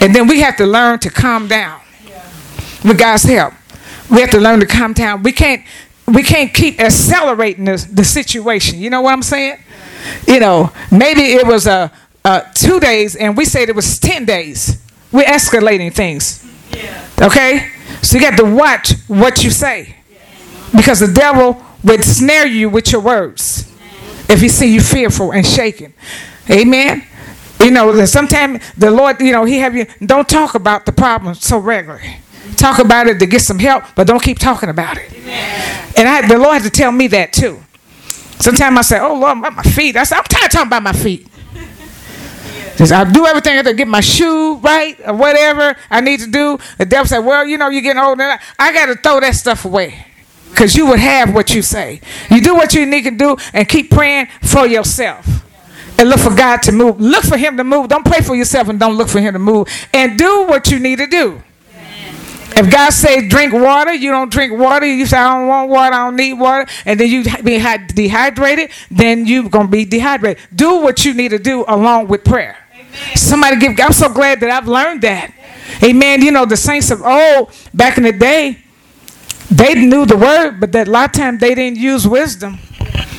And 0.00 0.14
then 0.14 0.26
we 0.26 0.40
have 0.40 0.56
to 0.58 0.66
learn 0.66 0.98
to 1.00 1.10
calm 1.10 1.48
down 1.48 1.80
with 2.84 2.98
God's 2.98 3.22
help. 3.24 3.54
We 4.10 4.20
have 4.20 4.30
to 4.30 4.38
learn 4.38 4.60
to 4.60 4.66
calm 4.66 4.92
down. 4.92 5.22
We 5.22 5.32
can't 5.32 5.64
we 6.06 6.22
can't 6.22 6.52
keep 6.52 6.80
accelerating 6.80 7.64
the, 7.64 7.88
the 7.92 8.04
situation. 8.04 8.78
You 8.78 8.90
know 8.90 9.00
what 9.00 9.12
I'm 9.12 9.22
saying? 9.22 9.58
You 10.26 10.40
know, 10.40 10.72
maybe 10.90 11.22
it 11.22 11.46
was 11.46 11.66
a, 11.66 11.90
a 12.24 12.42
two 12.54 12.78
days 12.80 13.16
and 13.16 13.36
we 13.36 13.44
said 13.44 13.68
it 13.68 13.74
was 13.74 13.98
10 13.98 14.24
days. 14.24 14.82
We're 15.12 15.24
escalating 15.24 15.92
things. 15.92 16.44
Okay? 17.20 17.70
So 18.02 18.16
you 18.18 18.22
got 18.22 18.36
to 18.38 18.44
watch 18.44 18.92
what 19.08 19.44
you 19.44 19.50
say. 19.50 19.96
Because 20.76 21.00
the 21.00 21.12
devil 21.12 21.62
would 21.84 22.04
snare 22.04 22.46
you 22.46 22.68
with 22.68 22.90
your 22.92 23.00
words 23.00 23.70
if 24.28 24.40
he 24.40 24.48
see 24.48 24.74
you 24.74 24.80
fearful 24.80 25.32
and 25.32 25.46
shaking. 25.46 25.94
Amen. 26.50 27.04
You 27.60 27.70
know, 27.70 28.04
sometimes 28.04 28.62
the 28.76 28.90
Lord, 28.90 29.20
you 29.20 29.32
know, 29.32 29.44
He 29.44 29.58
have 29.58 29.74
you 29.74 29.86
don't 30.04 30.28
talk 30.28 30.54
about 30.54 30.84
the 30.84 30.92
problem 30.92 31.34
so 31.34 31.58
regularly. 31.58 32.16
Talk 32.56 32.78
about 32.78 33.06
it 33.06 33.18
to 33.18 33.26
get 33.26 33.40
some 33.40 33.58
help, 33.58 33.84
but 33.94 34.06
don't 34.06 34.22
keep 34.22 34.38
talking 34.38 34.68
about 34.68 34.96
it. 34.96 35.12
Amen. 35.12 35.92
And 35.96 36.08
I, 36.08 36.26
the 36.26 36.38
Lord 36.38 36.54
had 36.54 36.62
to 36.62 36.70
tell 36.70 36.92
me 36.92 37.06
that 37.08 37.32
too. 37.32 37.62
Sometimes 38.40 38.78
I 38.78 38.82
say, 38.82 38.98
"Oh 39.00 39.14
Lord, 39.14 39.38
about 39.38 39.54
my 39.54 39.62
feet." 39.62 39.96
I 39.96 40.04
say, 40.04 40.16
"I'm 40.16 40.24
tired 40.24 40.46
of 40.46 40.50
talking 40.52 40.66
about 40.68 40.82
my 40.82 40.92
feet." 40.92 41.28
I 42.80 43.04
do 43.10 43.24
everything 43.24 43.62
to 43.62 43.72
get 43.72 43.86
my 43.86 44.00
shoe 44.00 44.56
right 44.56 44.98
or 45.06 45.14
whatever 45.14 45.76
I 45.90 46.00
need 46.00 46.20
to 46.20 46.26
do. 46.26 46.58
The 46.76 46.84
devil 46.84 47.06
said, 47.06 47.20
"Well, 47.20 47.46
you 47.46 47.56
know, 47.56 47.68
you're 47.68 47.82
getting 47.82 48.02
older. 48.02 48.38
I 48.58 48.72
got 48.72 48.86
to 48.86 48.96
throw 48.96 49.20
that 49.20 49.34
stuff 49.34 49.64
away." 49.64 50.06
Because 50.50 50.76
you 50.76 50.86
would 50.86 51.00
have 51.00 51.34
what 51.34 51.52
you 51.52 51.62
say. 51.62 52.00
You 52.30 52.40
do 52.40 52.54
what 52.54 52.74
you 52.74 52.86
need 52.86 53.02
to 53.04 53.10
do 53.10 53.36
and 53.52 53.68
keep 53.68 53.90
praying 53.90 54.28
for 54.42 54.68
yourself 54.68 55.26
and 55.98 56.08
look 56.08 56.20
for 56.20 56.34
God 56.34 56.62
to 56.62 56.72
move. 56.72 57.00
Look 57.00 57.24
for 57.24 57.36
Him 57.36 57.56
to 57.56 57.64
move. 57.64 57.88
Don't 57.88 58.04
pray 58.04 58.20
for 58.20 58.36
yourself 58.36 58.68
and 58.68 58.78
don't 58.78 58.96
look 58.96 59.08
for 59.08 59.20
Him 59.20 59.32
to 59.32 59.40
move. 59.40 59.68
And 59.92 60.16
do 60.16 60.44
what 60.46 60.70
you 60.70 60.78
need 60.78 60.98
to 60.98 61.08
do. 61.08 61.42
If 62.56 62.70
God 62.70 62.90
says 62.90 63.28
drink 63.28 63.52
water, 63.52 63.92
you 63.92 64.10
don't 64.10 64.30
drink 64.30 64.58
water. 64.58 64.86
You 64.86 65.06
say 65.06 65.18
I 65.18 65.38
don't 65.38 65.48
want 65.48 65.70
water, 65.70 65.94
I 65.94 66.04
don't 66.04 66.16
need 66.16 66.34
water, 66.34 66.66
and 66.84 66.98
then 66.98 67.08
you 67.08 67.24
be 67.42 67.58
dehydrated. 67.58 68.70
Then 68.90 69.26
you're 69.26 69.48
gonna 69.48 69.68
be 69.68 69.84
dehydrated. 69.84 70.42
Do 70.54 70.80
what 70.80 71.04
you 71.04 71.14
need 71.14 71.30
to 71.30 71.38
do 71.38 71.64
along 71.66 72.08
with 72.08 72.24
prayer. 72.24 72.56
Amen. 72.72 73.16
Somebody 73.16 73.56
give. 73.56 73.78
I'm 73.80 73.92
so 73.92 74.08
glad 74.08 74.40
that 74.40 74.50
I've 74.50 74.68
learned 74.68 75.02
that. 75.02 75.32
Amen. 75.82 76.22
You 76.22 76.30
know 76.30 76.46
the 76.46 76.56
saints 76.56 76.90
of 76.90 77.02
old 77.02 77.50
back 77.72 77.96
in 77.96 78.04
the 78.04 78.12
day, 78.12 78.58
they 79.50 79.74
knew 79.74 80.06
the 80.06 80.16
word, 80.16 80.60
but 80.60 80.72
that 80.72 80.88
a 80.88 80.90
lot 80.90 81.06
of 81.06 81.12
times 81.12 81.40
they 81.40 81.54
didn't 81.54 81.78
use 81.78 82.06
wisdom. 82.06 82.58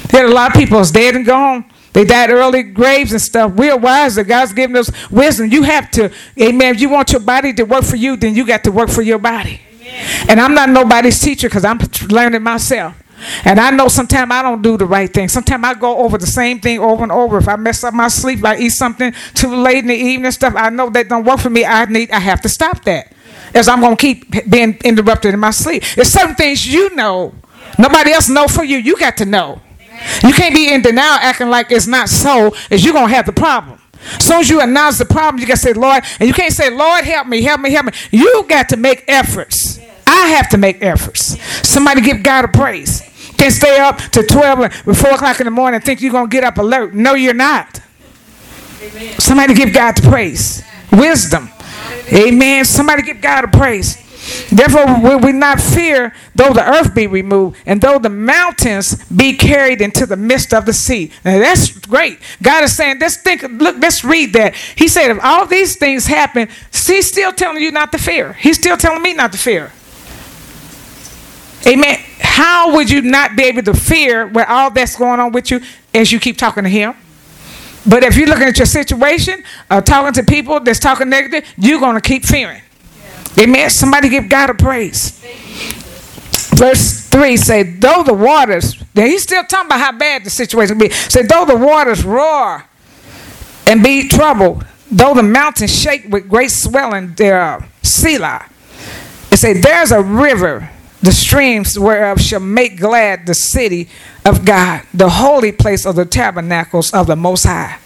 There 0.10 0.24
had 0.24 0.32
a 0.32 0.34
lot 0.34 0.52
of 0.52 0.58
people 0.58 0.80
was 0.80 0.92
dead 0.92 1.16
and 1.16 1.26
gone. 1.26 1.66
They 1.96 2.04
died 2.04 2.30
early 2.30 2.62
graves 2.62 3.14
and 3.14 3.22
stuff. 3.22 3.54
We're 3.54 3.78
wise 3.78 4.16
that 4.16 4.26
God's 4.26 4.52
given 4.52 4.76
us 4.76 4.92
wisdom. 5.10 5.50
You 5.50 5.64
have 5.64 5.90
to, 5.92 6.12
amen. 6.38 6.76
If 6.76 6.82
you 6.82 6.90
want 6.90 7.14
your 7.14 7.22
body 7.22 7.54
to 7.54 7.64
work 7.64 7.86
for 7.86 7.96
you, 7.96 8.18
then 8.18 8.36
you 8.36 8.46
got 8.46 8.66
to 8.66 8.72
work 8.72 8.90
for 8.90 9.02
your 9.02 9.18
body. 9.18 9.62
Amen. 9.80 10.26
And 10.28 10.42
I'm 10.42 10.54
not 10.54 10.70
nobody's 10.70 11.18
teacher 11.22 11.48
because 11.48 11.64
I'm 11.64 11.80
learning 12.10 12.44
myself. 12.44 13.02
And 13.46 13.62
I 13.62 13.72
know 13.72 13.88
sometimes 13.88 14.30
I 14.30 14.42
don't 14.42 14.62
do 14.62 14.76
the 14.76 14.86
right 14.86 15.12
thing. 15.12 15.30
Sometimes 15.30 15.64
I 15.64 15.74
go 15.74 16.00
over 16.00 16.18
the 16.18 16.28
same 16.28 16.60
thing 16.60 16.80
over 16.80 17.02
and 17.02 17.14
over. 17.14 17.38
If 17.38 17.48
I 17.48 17.56
mess 17.56 17.82
up 17.86 17.94
my 17.94 18.10
sleep, 18.10 18.44
I 18.44 18.58
eat 18.58 18.72
something 18.72 19.14
too 19.34 19.56
late 19.56 19.78
in 19.78 19.88
the 19.88 19.96
evening 19.96 20.26
and 20.26 20.34
stuff, 20.34 20.54
I 20.58 20.70
know 20.72 20.90
that 20.90 21.08
don't 21.08 21.24
work 21.24 21.40
for 21.40 21.50
me. 21.50 21.64
I 21.64 21.86
need 21.86 22.12
I 22.12 22.20
have 22.20 22.42
to 22.42 22.50
stop 22.50 22.84
that. 22.84 23.14
As 23.54 23.70
I'm 23.70 23.80
gonna 23.80 23.96
keep 23.96 24.50
being 24.50 24.78
interrupted 24.84 25.34
in 25.34 25.40
my 25.40 25.52
sleep. 25.52 25.84
There's 25.96 26.10
certain 26.10 26.36
things 26.36 26.68
you 26.68 26.94
know. 26.94 27.34
Nobody 27.80 28.12
else 28.12 28.28
know 28.28 28.50
for 28.50 28.66
you. 28.66 28.80
You 28.80 28.98
got 28.98 29.16
to 29.18 29.26
know. 29.26 29.62
You 30.24 30.34
can't 30.34 30.54
be 30.54 30.74
in 30.74 30.82
denial 30.82 31.20
acting 31.22 31.50
like 31.50 31.72
it's 31.72 31.88
not 31.88 32.10
so, 32.10 32.56
is 32.70 32.84
you're 32.84 32.94
to 32.94 33.08
have 33.08 33.26
the 33.26 33.34
problem. 33.34 33.80
As 34.18 34.26
soon 34.26 34.40
as 34.40 34.50
you 34.50 34.62
announce 34.62 34.98
the 34.98 35.06
problem, 35.06 35.40
you 35.40 35.48
got 35.48 35.56
to 35.56 35.62
say, 35.62 35.74
Lord, 35.74 36.04
and 36.20 36.28
you 36.28 36.34
can't 36.34 36.54
say, 36.54 36.70
Lord, 36.70 37.04
help 37.06 37.28
me, 37.28 37.42
help 37.42 37.62
me, 37.62 37.72
help 37.72 37.88
me. 37.88 37.92
You 38.12 38.46
got 38.48 38.70
to 38.70 38.78
make 38.78 39.04
efforts. 39.08 39.80
I 40.06 40.28
have 40.30 40.50
to 40.50 40.58
make 40.58 40.84
efforts. 40.84 41.40
Somebody 41.68 42.02
give 42.02 42.22
God 42.22 42.46
a 42.46 42.48
praise. 42.48 43.02
Can't 43.38 43.54
stay 43.54 43.80
up 43.80 43.98
to 43.98 44.24
12 44.24 44.60
or 44.88 44.94
4 44.94 45.12
o'clock 45.12 45.40
in 45.40 45.46
the 45.46 45.52
morning 45.52 45.76
and 45.76 45.84
think 45.84 46.02
you're 46.02 46.12
to 46.12 46.28
get 46.28 46.44
up 46.44 46.58
alert. 46.58 46.94
No, 46.94 47.16
you're 47.16 47.34
not. 47.34 47.82
Somebody 49.18 49.54
give 49.56 49.74
God 49.74 49.98
the 49.98 50.08
praise. 50.08 50.64
Wisdom. 50.92 51.50
Amen. 52.14 52.64
Somebody 52.66 53.02
give 53.02 53.20
God 53.20 53.46
a 53.46 53.48
praise. 53.48 53.98
Therefore, 54.52 54.86
will 55.02 55.20
we 55.20 55.32
not 55.32 55.62
fear 55.62 56.14
though 56.34 56.52
the 56.52 56.68
earth 56.68 56.96
be 56.96 57.06
removed 57.06 57.58
and 57.66 57.80
though 57.80 58.00
the 58.00 58.10
mountains 58.10 59.04
be 59.10 59.34
carried 59.34 59.82
into 59.82 60.06
the 60.06 60.18
midst 60.18 60.54
of 60.54 60.66
the 60.66 60.74
sea? 60.74 61.12
Now 61.24 61.40
that's 61.40 61.78
great. 61.80 62.20
God 62.42 62.64
is 62.64 62.76
saying, 62.76 63.00
let's 63.00 63.18
think, 63.18 63.44
look, 63.44 63.78
let's 63.78 64.04
read 64.04 64.34
that. 64.34 64.56
He 64.56 64.88
said, 64.88 65.12
if 65.12 65.24
all 65.24 65.46
these 65.46 65.76
things 65.76 66.08
happen, 66.08 66.50
he's 66.72 67.08
still 67.08 67.32
telling 67.32 67.62
you 67.62 67.72
not 67.72 67.92
to 67.92 67.98
fear. 67.98 68.34
He's 68.34 68.58
still 68.58 68.78
telling 68.78 69.04
me 69.04 69.14
not 69.14 69.32
to 69.34 69.38
fear. 69.38 69.72
Amen. 71.68 71.98
how 72.20 72.76
would 72.76 72.92
you 72.92 73.02
not 73.02 73.36
be 73.36 73.44
able 73.44 73.64
to 73.64 73.74
fear 73.74 74.28
with 74.28 74.48
all 74.48 74.70
that's 74.70 74.96
going 74.96 75.20
on 75.20 75.32
with 75.32 75.50
you 75.50 75.62
as 75.96 76.12
you 76.12 76.20
keep 76.20 76.38
talking 76.38 76.64
to 76.64 76.70
Him? 76.70 76.94
But 77.88 78.04
if 78.04 78.18
you're 78.18 78.28
looking 78.28 78.44
at 78.44 78.58
your 78.58 78.66
situation, 78.66 79.44
uh, 79.70 79.82
talking 79.82 80.14
to 80.14 80.24
people 80.24 80.60
that's 80.60 80.80
talking 80.80 81.10
negative, 81.10 81.48
you're 81.58 81.80
going 81.80 81.96
to 81.96 82.02
keep 82.02 82.24
fearing. 82.24 82.62
Amen. 83.40 83.70
Somebody 83.70 84.10
give 84.10 84.30
God 84.30 84.50
a 84.50 84.54
praise. 84.54 85.12
Verse 86.56 87.02
3 87.10 87.36
say, 87.36 87.64
though 87.64 88.04
the 88.04 88.14
waters, 88.14 88.82
now 88.96 89.06
he's 89.06 89.24
still 89.24 89.44
talking 89.44 89.68
about 89.68 89.80
how 89.80 89.92
bad 89.92 90.24
the 90.24 90.30
situation 90.30 90.78
be. 90.78 90.90
Say, 90.90 91.24
though 91.24 91.46
the 91.46 91.56
waters 91.56 92.06
roar 92.06 92.66
and 93.68 93.84
be 93.84 94.08
troubled, 94.08 94.66
though 94.90 95.14
the 95.14 95.24
mountains 95.24 95.78
shake 95.78 96.06
with 96.10 96.30
great 96.30 96.52
swelling 96.52 97.14
thereof, 97.16 97.66
Selah. 97.82 98.46
It 99.32 99.38
say, 99.38 99.60
there's 99.60 99.92
a 99.92 100.02
river, 100.02 100.70
the 101.02 101.12
streams 101.12 101.78
whereof 101.78 102.22
shall 102.22 102.40
make 102.40 102.80
glad 102.80 103.26
the 103.26 103.34
city 103.34 103.90
of 104.24 104.46
God, 104.46 104.84
the 104.94 105.10
holy 105.10 105.52
place 105.52 105.86
of 105.86 105.96
the 105.96 106.06
tabernacles 106.06 106.94
of 106.94 107.08
the 107.08 107.18
Most 107.18 107.44
High. 107.44 107.80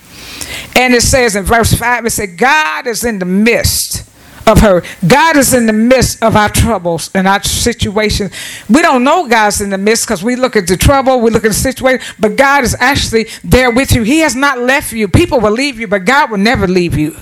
And 0.75 0.93
it 0.93 1.01
says 1.01 1.35
in 1.35 1.43
verse 1.43 1.73
5, 1.73 2.05
it 2.05 2.11
said, 2.11 2.37
God 2.37 2.85
is 2.85 3.03
in 3.03 3.17
the 3.17 3.25
midst 3.25 4.08
of 4.49 4.59
her. 4.59 4.83
God 5.07 5.37
is 5.37 5.53
in 5.53 5.67
the 5.67 5.73
midst 5.73 6.21
of 6.21 6.35
our 6.35 6.49
troubles 6.49 7.09
and 7.13 7.27
our 7.27 7.41
situations. 7.43 8.33
We 8.67 8.81
don't 8.81 9.03
know 9.03 9.27
God's 9.27 9.61
in 9.61 9.69
the 9.69 9.77
midst 9.77 10.05
because 10.05 10.23
we 10.23 10.35
look 10.35 10.55
at 10.55 10.67
the 10.67 10.75
trouble, 10.75 11.21
we 11.21 11.31
look 11.31 11.45
at 11.45 11.49
the 11.49 11.53
situation, 11.53 12.05
but 12.19 12.35
God 12.35 12.63
is 12.63 12.75
actually 12.79 13.27
there 13.43 13.71
with 13.71 13.93
you. 13.93 14.03
He 14.03 14.19
has 14.19 14.35
not 14.35 14.59
left 14.59 14.91
you. 14.91 15.07
People 15.07 15.39
will 15.39 15.51
leave 15.51 15.79
you, 15.79 15.87
but 15.87 16.03
God 16.03 16.31
will 16.31 16.39
never 16.39 16.67
leave 16.67 16.97
you. 16.97 17.15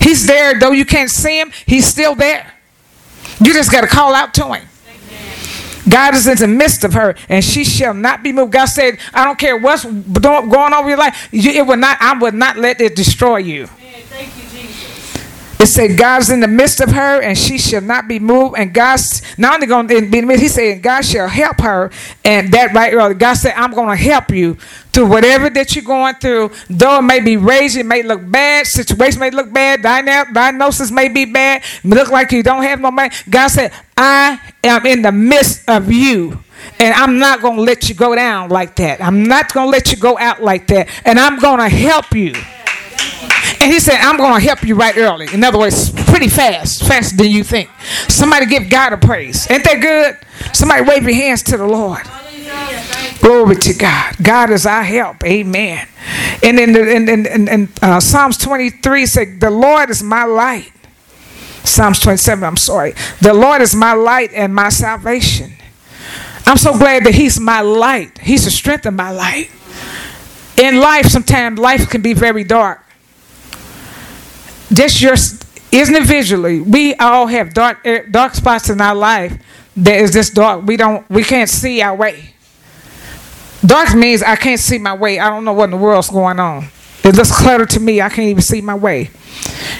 He's 0.00 0.26
there, 0.26 0.58
though 0.58 0.72
you 0.72 0.84
can't 0.84 1.10
see 1.10 1.38
him, 1.38 1.52
he's 1.64 1.86
still 1.86 2.14
there. 2.14 2.52
You 3.38 3.52
just 3.52 3.70
got 3.70 3.82
to 3.82 3.86
call 3.86 4.14
out 4.14 4.34
to 4.34 4.52
him. 4.54 4.66
God 5.88 6.14
is 6.14 6.26
in 6.26 6.36
the 6.36 6.46
midst 6.46 6.84
of 6.84 6.92
her, 6.92 7.14
and 7.28 7.44
she 7.44 7.64
shall 7.64 7.94
not 7.94 8.22
be 8.22 8.32
moved. 8.32 8.52
God 8.52 8.66
said, 8.66 8.98
"I 9.14 9.24
don't 9.24 9.38
care 9.38 9.56
what's 9.56 9.84
going 9.84 10.54
on 10.54 10.74
over 10.74 10.88
your 10.88 10.98
life. 10.98 11.28
It 11.32 11.66
will 11.66 11.76
not. 11.76 11.96
I 12.00 12.16
will 12.18 12.32
not 12.32 12.58
let 12.58 12.80
it 12.80 12.94
destroy 12.94 13.38
you." 13.38 13.68
It 15.60 15.66
said 15.66 15.98
God's 15.98 16.30
in 16.30 16.40
the 16.40 16.48
midst 16.48 16.80
of 16.80 16.90
her 16.92 17.20
and 17.20 17.36
she 17.36 17.58
shall 17.58 17.82
not 17.82 18.08
be 18.08 18.18
moved. 18.18 18.56
And 18.56 18.72
God's 18.72 19.20
not 19.36 19.54
only 19.54 19.66
going 19.66 19.88
to 19.88 19.94
be 19.94 19.98
in 19.98 20.10
the 20.10 20.22
midst, 20.22 20.42
he 20.42 20.48
said 20.48 20.82
God 20.82 21.02
shall 21.02 21.28
help 21.28 21.60
her. 21.60 21.90
And 22.24 22.50
that 22.52 22.72
right 22.72 22.94
early, 22.94 23.12
God 23.12 23.34
said, 23.34 23.52
I'm 23.54 23.72
going 23.72 23.90
to 23.90 24.02
help 24.02 24.30
you 24.30 24.54
through 24.54 25.08
whatever 25.08 25.50
that 25.50 25.76
you're 25.76 25.84
going 25.84 26.14
through. 26.14 26.52
Though 26.70 27.00
it 27.00 27.02
may 27.02 27.20
be 27.20 27.36
raging, 27.36 27.86
may 27.86 28.02
look 28.02 28.22
bad, 28.30 28.66
situation 28.68 29.20
may 29.20 29.30
look 29.30 29.52
bad, 29.52 29.82
diagnosis 29.82 30.90
may 30.90 31.08
be 31.08 31.26
bad, 31.26 31.62
look 31.84 32.08
like 32.08 32.32
you 32.32 32.42
don't 32.42 32.62
have 32.62 32.80
no 32.80 32.90
money. 32.90 33.14
God 33.28 33.48
said, 33.48 33.70
I 33.98 34.40
am 34.64 34.86
in 34.86 35.02
the 35.02 35.12
midst 35.12 35.68
of 35.68 35.92
you. 35.92 36.42
And 36.78 36.94
I'm 36.94 37.18
not 37.18 37.42
going 37.42 37.56
to 37.56 37.62
let 37.62 37.90
you 37.90 37.94
go 37.94 38.14
down 38.14 38.48
like 38.48 38.76
that. 38.76 39.02
I'm 39.02 39.24
not 39.24 39.52
going 39.52 39.66
to 39.66 39.70
let 39.70 39.92
you 39.92 39.98
go 39.98 40.18
out 40.18 40.42
like 40.42 40.66
that. 40.68 40.88
And 41.04 41.20
I'm 41.20 41.38
going 41.38 41.58
to 41.58 41.68
help 41.68 42.12
you. 42.14 42.32
And 43.60 43.70
he 43.70 43.78
said, 43.78 43.98
I'm 44.00 44.16
going 44.16 44.40
to 44.40 44.46
help 44.46 44.62
you 44.62 44.74
right 44.74 44.96
early. 44.96 45.28
In 45.32 45.44
other 45.44 45.58
words, 45.58 45.90
pretty 46.04 46.28
fast, 46.28 46.82
faster 46.82 47.14
than 47.14 47.30
you 47.30 47.44
think. 47.44 47.68
Somebody 48.08 48.46
give 48.46 48.70
God 48.70 48.94
a 48.94 48.96
praise. 48.96 49.50
Ain't 49.50 49.64
that 49.64 49.82
good? 49.82 50.16
Somebody 50.54 50.82
wave 50.82 51.02
your 51.02 51.14
hands 51.14 51.42
to 51.44 51.58
the 51.58 51.66
Lord. 51.66 52.00
Glory 53.20 53.56
to 53.56 53.74
God. 53.74 54.16
God 54.22 54.50
is 54.50 54.64
our 54.64 54.82
help. 54.82 55.22
Amen. 55.24 55.86
And 56.42 56.58
in, 56.58 56.72
the, 56.72 56.90
in, 56.90 57.08
in, 57.08 57.48
in 57.48 57.68
uh, 57.82 58.00
Psalms 58.00 58.38
23 58.38 59.04
said, 59.04 59.40
The 59.40 59.50
Lord 59.50 59.90
is 59.90 60.02
my 60.02 60.24
light. 60.24 60.72
Psalms 61.62 62.00
27, 62.00 62.42
I'm 62.42 62.56
sorry. 62.56 62.94
The 63.20 63.34
Lord 63.34 63.60
is 63.60 63.74
my 63.74 63.92
light 63.92 64.30
and 64.32 64.54
my 64.54 64.70
salvation. 64.70 65.52
I'm 66.46 66.56
so 66.56 66.78
glad 66.78 67.04
that 67.04 67.14
He's 67.14 67.38
my 67.38 67.60
light. 67.60 68.18
He's 68.18 68.46
the 68.46 68.50
strength 68.50 68.86
of 68.86 68.94
my 68.94 69.10
light. 69.10 69.50
In 70.56 70.80
life, 70.80 71.06
sometimes 71.06 71.58
life 71.58 71.90
can 71.90 72.00
be 72.00 72.14
very 72.14 72.42
dark 72.42 72.86
just 74.72 75.00
your 75.00 75.16
individually, 75.72 76.60
we 76.60 76.94
all 76.96 77.26
have 77.26 77.54
dark 77.54 77.78
eh, 77.84 78.02
dark 78.10 78.34
spots 78.34 78.68
in 78.70 78.80
our 78.80 78.94
life 78.94 79.40
that 79.76 80.00
is 80.00 80.12
this 80.12 80.30
dark. 80.30 80.64
We 80.66 80.76
don't 80.76 81.08
we 81.10 81.22
can't 81.22 81.48
see 81.48 81.82
our 81.82 81.94
way. 81.94 82.34
Dark 83.64 83.94
means 83.94 84.22
I 84.22 84.36
can't 84.36 84.60
see 84.60 84.78
my 84.78 84.94
way. 84.94 85.18
I 85.18 85.28
don't 85.28 85.44
know 85.44 85.52
what 85.52 85.64
in 85.64 85.70
the 85.72 85.76
world's 85.76 86.08
going 86.08 86.40
on. 86.40 86.68
It 87.04 87.14
looks 87.14 87.36
cluttered 87.36 87.70
to 87.70 87.80
me. 87.80 88.00
I 88.00 88.08
can't 88.08 88.28
even 88.28 88.42
see 88.42 88.60
my 88.60 88.74
way. 88.74 89.10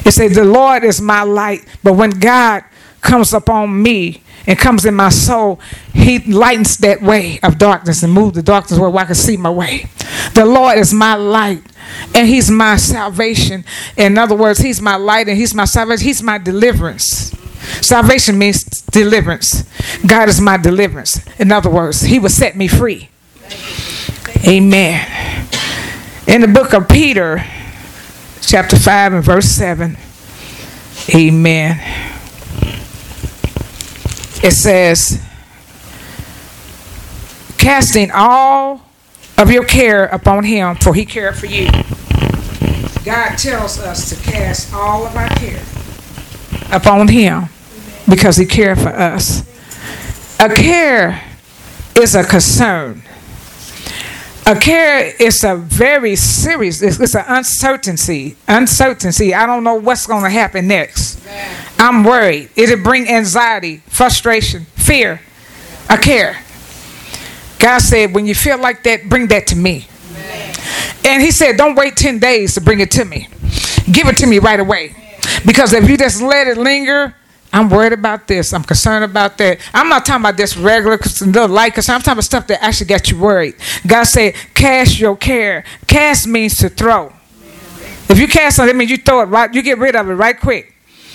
It 0.04 0.12
says 0.12 0.34
the 0.34 0.44
Lord 0.44 0.84
is 0.84 1.00
my 1.00 1.22
light, 1.22 1.66
but 1.82 1.94
when 1.94 2.10
God 2.10 2.64
comes 3.00 3.32
upon 3.32 3.82
me 3.82 4.22
and 4.46 4.58
comes 4.58 4.84
in 4.84 4.94
my 4.94 5.08
soul, 5.08 5.60
He 5.92 6.18
lightens 6.18 6.76
that 6.78 7.02
way 7.02 7.40
of 7.42 7.58
darkness 7.58 8.02
and 8.02 8.12
moves 8.12 8.36
the 8.36 8.42
darkness 8.42 8.78
where 8.78 8.94
I 8.94 9.04
can 9.04 9.14
see 9.14 9.36
my 9.36 9.50
way. 9.50 9.86
The 10.34 10.44
Lord 10.44 10.78
is 10.78 10.94
my 10.94 11.14
light 11.14 11.62
and 12.14 12.28
He's 12.28 12.50
my 12.50 12.76
salvation. 12.76 13.64
In 13.96 14.18
other 14.18 14.34
words, 14.34 14.60
He's 14.60 14.80
my 14.80 14.96
light 14.96 15.28
and 15.28 15.36
He's 15.36 15.54
my 15.54 15.64
salvation. 15.64 16.06
He's 16.06 16.22
my 16.22 16.38
deliverance. 16.38 17.36
Salvation 17.80 18.38
means 18.38 18.64
deliverance. 18.64 19.64
God 20.06 20.28
is 20.28 20.40
my 20.40 20.56
deliverance. 20.56 21.20
In 21.38 21.52
other 21.52 21.70
words, 21.70 22.02
He 22.02 22.18
will 22.18 22.30
set 22.30 22.56
me 22.56 22.68
free. 22.68 23.08
Amen. 24.46 25.06
In 26.26 26.40
the 26.40 26.48
book 26.48 26.72
of 26.72 26.88
Peter, 26.88 27.44
chapter 28.40 28.76
5 28.76 29.14
and 29.14 29.24
verse 29.24 29.46
7, 29.46 29.96
Amen. 31.14 31.80
It 34.42 34.52
says, 34.52 35.22
casting 37.58 38.10
all 38.10 38.89
of 39.40 39.50
your 39.50 39.64
care 39.64 40.04
upon 40.04 40.44
him, 40.44 40.76
for 40.76 40.92
he 40.92 41.06
cared 41.06 41.34
for 41.34 41.46
you. 41.46 41.70
God 43.04 43.36
tells 43.36 43.80
us 43.80 44.10
to 44.10 44.30
cast 44.30 44.74
all 44.74 45.06
of 45.06 45.16
our 45.16 45.28
care 45.30 45.62
upon 46.70 47.08
him 47.08 47.44
because 48.08 48.36
he 48.36 48.44
cared 48.44 48.78
for 48.78 48.90
us. 48.90 49.48
A 50.38 50.52
care 50.54 51.24
is 51.98 52.14
a 52.14 52.22
concern. 52.22 53.02
A 54.46 54.56
care 54.56 55.14
is 55.18 55.42
a 55.42 55.56
very 55.56 56.16
serious, 56.16 56.82
it's, 56.82 57.00
it's 57.00 57.14
an 57.14 57.24
uncertainty. 57.26 58.36
Uncertainty. 58.46 59.32
I 59.32 59.46
don't 59.46 59.64
know 59.64 59.76
what's 59.76 60.06
going 60.06 60.24
to 60.24 60.30
happen 60.30 60.68
next. 60.68 61.18
I'm 61.78 62.04
worried. 62.04 62.50
It'll 62.56 62.82
bring 62.82 63.08
anxiety, 63.08 63.78
frustration, 63.86 64.66
fear, 64.76 65.22
a 65.88 65.96
care. 65.96 66.44
God 67.60 67.78
said, 67.78 68.14
when 68.14 68.26
you 68.26 68.34
feel 68.34 68.58
like 68.58 68.82
that, 68.84 69.08
bring 69.08 69.28
that 69.28 69.46
to 69.48 69.56
me. 69.56 69.86
And 71.04 71.22
he 71.22 71.30
said, 71.30 71.56
don't 71.56 71.76
wait 71.76 71.96
10 71.96 72.18
days 72.18 72.54
to 72.54 72.60
bring 72.60 72.80
it 72.80 72.90
to 72.92 73.04
me. 73.04 73.28
Give 73.92 74.08
it 74.08 74.16
to 74.18 74.26
me 74.26 74.38
right 74.38 74.58
away. 74.58 74.94
Because 75.46 75.72
if 75.72 75.88
you 75.88 75.96
just 75.96 76.20
let 76.22 76.46
it 76.46 76.56
linger, 76.56 77.14
I'm 77.52 77.68
worried 77.68 77.92
about 77.92 78.28
this. 78.28 78.52
I'm 78.52 78.62
concerned 78.62 79.04
about 79.04 79.36
that. 79.38 79.58
I'm 79.74 79.88
not 79.88 80.06
talking 80.06 80.22
about 80.22 80.36
this 80.36 80.56
regular 80.56 80.98
little 81.20 81.48
light 81.48 81.74
concern. 81.74 81.96
I'm 81.96 82.00
talking 82.00 82.14
about 82.14 82.24
stuff 82.24 82.46
that 82.46 82.62
actually 82.62 82.86
got 82.86 83.10
you 83.10 83.18
worried. 83.18 83.56
God 83.86 84.04
said, 84.04 84.34
cast 84.54 84.98
your 84.98 85.16
care. 85.16 85.64
Cast 85.86 86.26
means 86.26 86.56
to 86.58 86.68
throw. 86.68 87.12
If 88.08 88.18
you 88.18 88.26
cast 88.26 88.56
something, 88.56 88.74
that 88.74 88.78
means 88.78 88.90
you 88.90 88.96
throw 88.96 89.22
it 89.22 89.26
right, 89.26 89.52
you 89.52 89.62
get 89.62 89.78
rid 89.78 89.96
of 89.96 90.08
it 90.08 90.14
right 90.14 90.38
quick. 90.38 90.74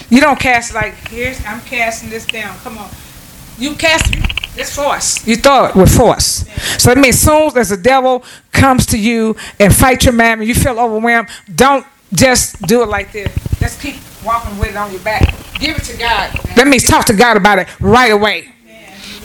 You 0.10 0.22
don't 0.22 0.40
cast 0.40 0.74
like, 0.74 0.94
here's, 1.10 1.44
I'm 1.46 1.62
casting 1.62 2.10
this 2.10 2.26
down. 2.26 2.58
Come 2.60 2.78
on. 2.78 2.90
You 3.58 3.76
cast 3.76 4.14
it's 4.58 4.76
force. 4.76 5.26
You 5.28 5.36
throw 5.36 5.66
it 5.66 5.76
with 5.76 5.96
force. 5.96 6.46
So 6.82 6.92
it 6.92 6.98
means 6.98 7.20
soon 7.20 7.58
as 7.58 7.70
the 7.70 7.78
devil 7.78 8.24
comes 8.52 8.86
to 8.88 8.98
you 8.98 9.36
and 9.60 9.74
fight 9.74 10.06
your 10.06 10.14
man 10.14 10.40
and 10.40 10.48
you 10.48 10.56
feel 10.56 10.80
overwhelmed, 10.80 11.30
don't 11.54 11.86
just 12.14 12.62
do 12.64 12.82
it 12.82 12.88
like 12.88 13.12
this. 13.12 13.34
Just 13.60 13.82
keep 13.82 13.96
walking 14.26 14.58
with 14.58 14.70
it 14.70 14.78
on 14.78 14.92
your 14.92 15.02
back. 15.02 15.34
Give 15.60 15.76
it 15.76 15.84
to 15.84 15.98
God. 15.98 16.32
That 16.56 16.68
means 16.68 16.84
talk 16.84 17.06
to 17.06 17.14
God 17.14 17.38
about 17.38 17.60
it 17.60 17.68
right 17.80 18.12
away 18.12 18.55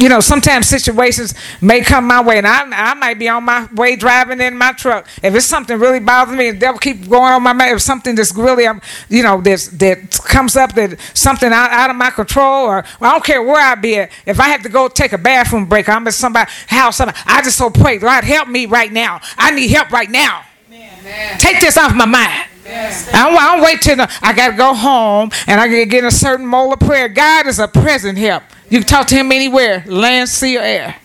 you 0.00 0.08
know, 0.08 0.20
sometimes 0.20 0.66
situations 0.66 1.34
may 1.60 1.82
come 1.82 2.06
my 2.06 2.22
way, 2.22 2.38
and 2.38 2.46
I, 2.46 2.62
I 2.62 2.94
might 2.94 3.18
be 3.18 3.28
on 3.28 3.44
my 3.44 3.68
way 3.74 3.96
driving 3.96 4.40
in 4.40 4.56
my 4.56 4.72
truck. 4.72 5.06
If 5.22 5.34
it's 5.34 5.44
something 5.44 5.78
really 5.78 6.00
bothering 6.00 6.38
me, 6.38 6.50
the 6.52 6.58
devil 6.58 6.78
keep 6.78 7.06
going 7.06 7.32
on 7.34 7.42
my 7.42 7.52
mind. 7.52 7.76
If 7.76 7.82
something 7.82 8.14
that's 8.14 8.34
really, 8.34 8.66
um, 8.66 8.80
you 9.10 9.22
know, 9.22 9.42
that's, 9.42 9.68
that 9.68 10.10
comes 10.24 10.56
up 10.56 10.72
that 10.74 10.98
something 11.12 11.52
out, 11.52 11.70
out 11.70 11.90
of 11.90 11.96
my 11.96 12.08
control, 12.08 12.64
or 12.64 12.84
well, 12.98 13.10
I 13.10 13.12
don't 13.12 13.24
care 13.24 13.42
where 13.42 13.60
I 13.60 13.74
be 13.74 13.98
at. 13.98 14.10
If 14.24 14.40
I 14.40 14.48
have 14.48 14.62
to 14.62 14.70
go 14.70 14.88
take 14.88 15.12
a 15.12 15.18
bathroom 15.18 15.66
break, 15.66 15.86
I'm 15.86 16.06
at 16.06 16.14
somebody's 16.14 16.54
house, 16.66 16.96
somebody, 16.96 17.18
I 17.26 17.42
just 17.42 17.58
so 17.58 17.68
pray, 17.68 17.98
God, 17.98 18.24
help 18.24 18.48
me 18.48 18.64
right 18.64 18.90
now. 18.90 19.20
I 19.36 19.50
need 19.50 19.68
help 19.68 19.90
right 19.90 20.10
now. 20.10 20.44
Amen. 20.72 21.38
Take 21.38 21.60
this 21.60 21.76
off 21.76 21.94
my 21.94 22.06
mind. 22.06 22.46
I 22.66 23.28
don't, 23.28 23.36
I 23.36 23.54
don't 23.54 23.64
wait 23.64 23.80
till 23.82 23.96
the, 23.96 24.10
I 24.22 24.32
got 24.32 24.50
to 24.50 24.56
go 24.56 24.72
home 24.72 25.30
and 25.46 25.60
I 25.60 25.66
got 25.68 25.74
to 25.74 25.86
get 25.86 26.04
a 26.04 26.10
certain 26.10 26.46
mode 26.46 26.72
of 26.72 26.80
prayer. 26.80 27.08
God 27.08 27.46
is 27.46 27.58
a 27.58 27.66
present 27.68 28.16
help. 28.16 28.44
You 28.70 28.78
can 28.78 28.86
talk 28.86 29.06
to 29.08 29.16
him 29.16 29.32
anywhere, 29.32 29.84
land, 29.86 30.28
sea, 30.28 30.56
or 30.56 30.62
air. 30.62 30.96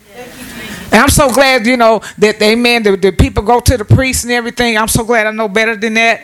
And 0.91 1.01
I'm 1.01 1.09
so 1.09 1.33
glad, 1.33 1.65
you 1.65 1.77
know, 1.77 2.01
that 2.19 2.41
amen, 2.41 2.83
the, 2.83 2.95
the 2.95 3.11
people 3.11 3.43
go 3.43 3.59
to 3.59 3.75
the 3.75 3.83
priest 3.83 4.23
and 4.23 4.31
everything. 4.31 4.77
I'm 4.77 4.87
so 4.87 5.03
glad 5.03 5.27
I 5.27 5.31
know 5.31 5.47
better 5.47 5.75
than 5.75 5.95
that. 5.95 6.21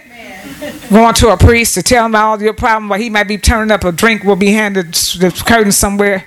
Going 0.89 1.13
to 1.15 1.29
a 1.29 1.37
priest 1.37 1.73
to 1.73 1.83
tell 1.83 2.05
him 2.05 2.15
all 2.15 2.41
your 2.41 2.53
problem, 2.53 2.89
while 2.89 2.99
he 2.99 3.09
might 3.09 3.27
be 3.27 3.37
turning 3.37 3.71
up 3.71 3.83
a 3.83 3.91
drink 3.91 4.23
will 4.23 4.35
be 4.35 4.53
handed 4.53 4.93
the 4.93 5.43
curtain 5.45 5.71
somewhere. 5.71 6.25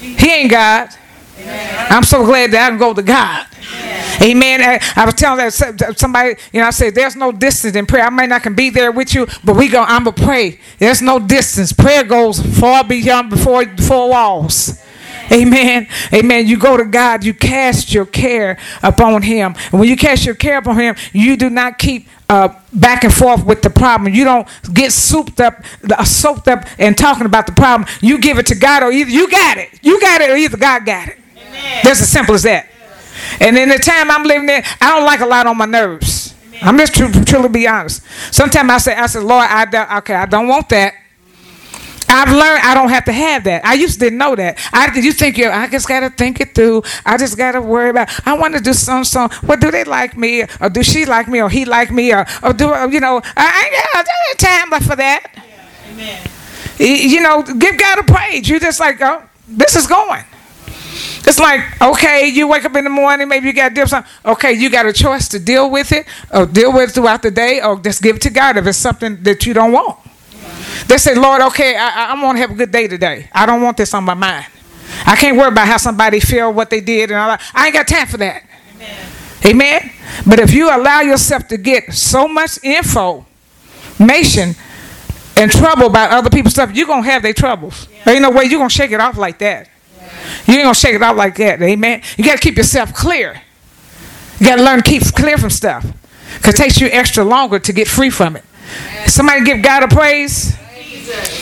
He 0.00 0.30
ain't 0.30 0.50
God. 0.50 0.88
Amen. 1.38 1.86
I'm 1.90 2.02
so 2.02 2.24
glad 2.24 2.50
that 2.52 2.66
I 2.66 2.68
can 2.70 2.78
go 2.78 2.94
to 2.94 3.02
God. 3.02 3.46
Amen. 4.22 4.62
I, 4.62 4.80
I, 4.96 5.04
was 5.04 5.14
telling 5.14 5.38
that 5.38 5.94
somebody, 5.98 6.36
you 6.52 6.60
know, 6.60 6.66
I 6.66 6.70
said, 6.70 6.94
there's 6.94 7.16
no 7.16 7.32
distance 7.32 7.76
in 7.76 7.86
prayer. 7.86 8.04
I 8.04 8.10
might 8.10 8.28
not 8.28 8.42
can 8.42 8.54
be 8.54 8.70
there 8.70 8.90
with 8.90 9.14
you, 9.14 9.26
but 9.44 9.56
we 9.56 9.68
go, 9.68 9.82
I'm 9.82 10.04
to 10.04 10.12
pray. 10.12 10.58
There's 10.78 11.02
no 11.02 11.18
distance. 11.18 11.72
Prayer 11.72 12.04
goes 12.04 12.40
far 12.58 12.84
beyond 12.84 13.30
before 13.30 13.64
four 13.76 14.10
walls. 14.10 14.82
Amen. 15.32 15.88
Amen. 16.12 16.46
You 16.46 16.56
go 16.56 16.76
to 16.76 16.84
God, 16.84 17.24
you 17.24 17.34
cast 17.34 17.92
your 17.92 18.06
care 18.06 18.58
upon 18.82 19.22
Him. 19.22 19.54
And 19.72 19.80
when 19.80 19.88
you 19.88 19.96
cast 19.96 20.24
your 20.24 20.36
care 20.36 20.58
upon 20.58 20.78
Him, 20.78 20.94
you 21.12 21.36
do 21.36 21.50
not 21.50 21.78
keep 21.78 22.08
uh, 22.28 22.48
back 22.72 23.04
and 23.04 23.12
forth 23.12 23.44
with 23.44 23.62
the 23.62 23.70
problem. 23.70 24.14
You 24.14 24.24
don't 24.24 24.48
get 24.72 24.92
souped 24.92 25.40
up, 25.40 25.64
uh, 25.90 26.04
soaked 26.04 26.48
up 26.48 26.64
and 26.78 26.96
talking 26.96 27.26
about 27.26 27.46
the 27.46 27.52
problem. 27.52 27.88
You 28.00 28.18
give 28.18 28.38
it 28.38 28.46
to 28.46 28.54
God, 28.54 28.82
or 28.82 28.92
either 28.92 29.10
you 29.10 29.28
got 29.28 29.58
it, 29.58 29.70
you 29.82 30.00
got 30.00 30.20
it, 30.20 30.30
or 30.30 30.36
either 30.36 30.56
God 30.56 30.86
got 30.86 31.08
it. 31.08 31.18
That's 31.82 32.00
as 32.00 32.08
simple 32.10 32.34
as 32.34 32.42
that. 32.44 32.68
And 33.40 33.56
in 33.56 33.68
the 33.68 33.78
time 33.78 34.10
I'm 34.10 34.24
living 34.24 34.48
in, 34.48 34.62
I 34.80 34.94
don't 34.94 35.04
like 35.04 35.20
a 35.20 35.26
lot 35.26 35.46
on 35.46 35.56
my 35.56 35.66
nerves. 35.66 36.34
I'm 36.62 36.78
just 36.78 36.94
tr- 36.94 37.24
truly 37.24 37.48
be 37.48 37.68
honest. 37.68 38.02
Sometimes 38.32 38.70
I 38.70 38.78
say, 38.78 38.94
I 38.94 39.06
said, 39.06 39.24
Lord, 39.24 39.46
I 39.48 39.64
don't, 39.66 39.90
okay, 39.98 40.14
I 40.14 40.26
don't 40.26 40.48
want 40.48 40.68
that. 40.70 40.94
I've 42.08 42.30
learned 42.30 42.62
I 42.62 42.74
don't 42.74 42.88
have 42.88 43.04
to 43.06 43.12
have 43.12 43.44
that. 43.44 43.64
I 43.64 43.74
used 43.74 43.94
to 43.94 44.00
didn't 44.00 44.18
know 44.18 44.36
that. 44.36 44.58
I 44.72 44.96
you 44.96 45.12
think 45.12 45.38
you 45.38 45.48
I 45.48 45.68
just 45.68 45.88
gotta 45.88 46.10
think 46.10 46.40
it 46.40 46.54
through. 46.54 46.82
I 47.04 47.16
just 47.16 47.36
gotta 47.36 47.60
worry 47.60 47.90
about. 47.90 48.08
I 48.26 48.38
want 48.38 48.54
to 48.54 48.60
do 48.60 48.72
some 48.72 49.04
song. 49.04 49.30
What 49.44 49.60
do 49.60 49.70
they 49.70 49.84
like 49.84 50.16
me, 50.16 50.44
or 50.60 50.68
do 50.68 50.82
she 50.82 51.04
like 51.04 51.28
me, 51.28 51.42
or 51.42 51.48
he 51.48 51.64
like 51.64 51.90
me, 51.90 52.12
or, 52.12 52.24
or 52.42 52.52
do 52.52 52.66
you 52.90 53.00
know? 53.00 53.20
I 53.36 53.64
ain't 53.64 53.92
got 53.92 54.38
time 54.38 54.80
for 54.82 54.96
that. 54.96 55.32
Yeah. 55.34 55.92
Amen. 55.92 56.26
You 56.78 57.20
know, 57.22 57.42
give 57.42 57.78
God 57.78 57.98
a 57.98 58.02
praise. 58.04 58.48
You 58.48 58.60
just 58.60 58.78
like, 58.78 59.00
oh, 59.00 59.22
this 59.48 59.74
is 59.74 59.86
going. 59.86 60.24
It's 61.26 61.38
like, 61.38 61.60
okay, 61.82 62.28
you 62.28 62.46
wake 62.46 62.64
up 62.64 62.76
in 62.76 62.84
the 62.84 62.90
morning, 62.90 63.28
maybe 63.28 63.46
you 63.46 63.52
got 63.52 63.70
to 63.70 63.74
deal 63.74 63.84
with 63.84 63.90
something. 63.90 64.12
Okay, 64.24 64.52
you 64.52 64.70
got 64.70 64.86
a 64.86 64.92
choice 64.92 65.28
to 65.28 65.38
deal 65.38 65.70
with 65.70 65.92
it, 65.92 66.06
or 66.32 66.46
deal 66.46 66.72
with 66.72 66.90
it 66.90 66.92
throughout 66.92 67.22
the 67.22 67.30
day, 67.30 67.60
or 67.60 67.78
just 67.78 68.02
give 68.02 68.16
it 68.16 68.22
to 68.22 68.30
God 68.30 68.56
if 68.56 68.66
it's 68.66 68.78
something 68.78 69.22
that 69.22 69.44
you 69.46 69.54
don't 69.54 69.72
want. 69.72 69.98
They 70.86 70.98
say, 70.98 71.14
Lord, 71.14 71.42
okay, 71.42 71.76
I, 71.76 72.12
I 72.12 72.22
want 72.22 72.36
to 72.36 72.40
have 72.40 72.52
a 72.52 72.54
good 72.54 72.70
day 72.70 72.86
today. 72.86 73.28
I 73.32 73.44
don't 73.46 73.60
want 73.60 73.76
this 73.76 73.92
on 73.92 74.04
my 74.04 74.14
mind. 74.14 74.46
I 75.04 75.16
can't 75.16 75.36
worry 75.36 75.48
about 75.48 75.66
how 75.66 75.78
somebody 75.78 76.20
feel, 76.20 76.52
what 76.52 76.70
they 76.70 76.80
did, 76.80 77.10
and 77.10 77.18
all 77.18 77.28
that. 77.28 77.42
I 77.54 77.66
ain't 77.66 77.74
got 77.74 77.88
time 77.88 78.06
for 78.06 78.18
that. 78.18 78.44
Amen. 78.76 79.06
Amen. 79.46 79.90
But 80.26 80.38
if 80.38 80.52
you 80.52 80.68
allow 80.74 81.00
yourself 81.00 81.48
to 81.48 81.56
get 81.56 81.92
so 81.92 82.28
much 82.28 82.58
information 82.58 84.54
and 85.36 85.50
trouble 85.50 85.86
about 85.86 86.12
other 86.12 86.30
people's 86.30 86.54
stuff, 86.54 86.74
you're 86.74 86.86
gonna 86.86 87.02
have 87.02 87.22
their 87.22 87.34
troubles. 87.34 87.88
Yeah. 87.92 88.04
There 88.04 88.14
ain't 88.14 88.22
no 88.22 88.30
way 88.30 88.44
you're 88.44 88.60
gonna 88.60 88.70
shake 88.70 88.92
it 88.92 89.00
off 89.00 89.16
like 89.16 89.38
that. 89.38 89.68
You 90.46 90.54
ain't 90.54 90.64
gonna 90.64 90.74
shake 90.74 90.94
it 90.94 91.02
off 91.02 91.16
like 91.16 91.36
that. 91.36 91.60
Amen. 91.60 92.02
You 92.16 92.24
gotta 92.24 92.38
keep 92.38 92.56
yourself 92.56 92.94
clear. 92.94 93.42
You 94.38 94.46
gotta 94.46 94.62
learn 94.62 94.82
to 94.82 94.88
keep 94.88 95.02
clear 95.14 95.38
from 95.38 95.50
stuff. 95.50 95.84
Cause 96.42 96.54
it 96.54 96.56
takes 96.56 96.80
you 96.80 96.88
extra 96.88 97.24
longer 97.24 97.58
to 97.58 97.72
get 97.72 97.88
free 97.88 98.10
from 98.10 98.36
it. 98.36 98.44
Somebody 99.06 99.44
give 99.44 99.62
God 99.62 99.82
a 99.82 99.88
praise. 99.88 100.56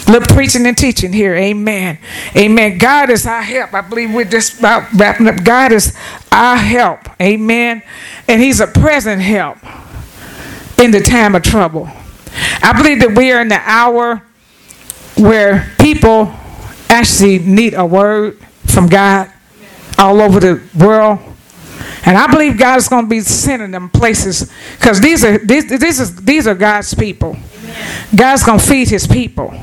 Look, 0.09 0.29
preaching 0.29 0.67
and 0.67 0.77
teaching 0.77 1.13
here. 1.13 1.35
Amen. 1.35 1.99
Amen. 2.37 2.79
God 2.79 3.11
is 3.11 3.27
our 3.27 3.43
help. 3.43 3.73
I 3.73 3.81
believe 3.81 4.13
we're 4.13 4.25
just 4.25 4.59
about 4.59 4.93
wrapping 4.93 5.27
up. 5.27 5.43
God 5.43 5.73
is 5.73 5.97
our 6.31 6.57
help. 6.57 7.01
Amen. 7.21 7.83
And 8.29 8.41
He's 8.41 8.61
a 8.61 8.67
present 8.67 9.23
help 9.23 9.59
in 10.79 10.91
the 10.91 11.01
time 11.01 11.35
of 11.35 11.43
trouble. 11.43 11.89
I 12.63 12.75
believe 12.77 13.01
that 13.01 13.17
we 13.17 13.33
are 13.33 13.41
in 13.41 13.49
the 13.49 13.61
hour 13.63 14.23
where 15.17 15.73
people 15.79 16.35
actually 16.89 17.39
need 17.39 17.75
a 17.75 17.87
word 17.87 18.39
from 18.75 18.89
God 18.89 19.31
all 19.97 20.21
over 20.21 20.41
the 20.41 20.63
world. 20.77 21.21
And 22.07 22.19
I 22.19 22.31
believe 22.31 22.59
God 22.59 22.79
is 22.79 22.89
going 22.89 23.05
to 23.05 23.09
be 23.09 23.21
sending 23.21 23.71
them 23.71 23.89
places 23.89 24.53
because 24.79 25.01
these 25.01 25.25
are 25.25 25.39
these, 25.39 25.69
these, 25.69 26.01
is, 26.01 26.17
these 26.17 26.47
are 26.47 26.55
God's 26.55 26.93
people. 26.93 27.37
God's 28.15 28.43
going 28.43 28.59
to 28.59 28.65
feed 28.65 28.89
his 28.89 29.07
people. 29.07 29.55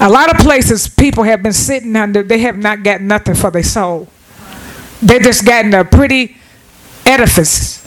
A 0.00 0.08
lot 0.08 0.34
of 0.34 0.40
places 0.40 0.88
people 0.88 1.24
have 1.24 1.42
been 1.42 1.52
sitting 1.52 1.94
under, 1.96 2.22
they 2.22 2.40
have 2.40 2.56
not 2.56 2.82
got 2.82 3.00
nothing 3.00 3.34
for 3.34 3.50
their 3.50 3.62
soul. 3.62 4.08
They 5.02 5.18
just 5.18 5.44
gotten 5.44 5.74
a 5.74 5.84
pretty 5.84 6.36
edifice. 7.04 7.84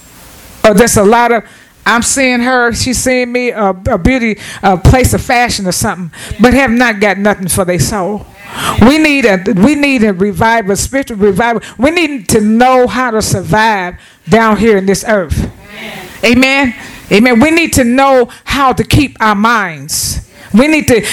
Or 0.63 0.73
there's 0.73 0.97
a 0.97 1.03
lot 1.03 1.31
of, 1.31 1.43
I'm 1.85 2.01
seeing 2.01 2.39
her, 2.41 2.71
she's 2.73 2.97
seeing 2.97 3.31
me, 3.31 3.49
a, 3.49 3.69
a 3.69 3.97
beauty, 3.97 4.39
a 4.61 4.77
place 4.77 5.13
of 5.13 5.21
fashion 5.21 5.67
or 5.67 5.71
something, 5.71 6.11
but 6.39 6.53
have 6.53 6.71
not 6.71 6.99
got 6.99 7.17
nothing 7.17 7.47
for 7.47 7.65
their 7.65 7.79
soul. 7.79 8.25
We 8.81 8.97
need 8.97 9.25
a 9.25 9.43
we 9.53 9.75
need 9.75 10.03
a 10.03 10.13
revival, 10.13 10.75
spiritual 10.75 11.17
revival. 11.17 11.61
We 11.77 11.91
need 11.91 12.29
to 12.29 12.41
know 12.41 12.87
how 12.87 13.11
to 13.11 13.21
survive 13.21 13.99
down 14.27 14.57
here 14.57 14.77
in 14.77 14.85
this 14.85 15.03
earth. 15.07 15.51
Amen. 16.23 16.75
Amen. 17.11 17.39
We 17.39 17.51
need 17.51 17.73
to 17.73 17.83
know 17.83 18.29
how 18.45 18.73
to 18.73 18.83
keep 18.83 19.17
our 19.19 19.35
minds. 19.35 20.29
We 20.53 20.67
need 20.67 20.87
to 20.87 21.05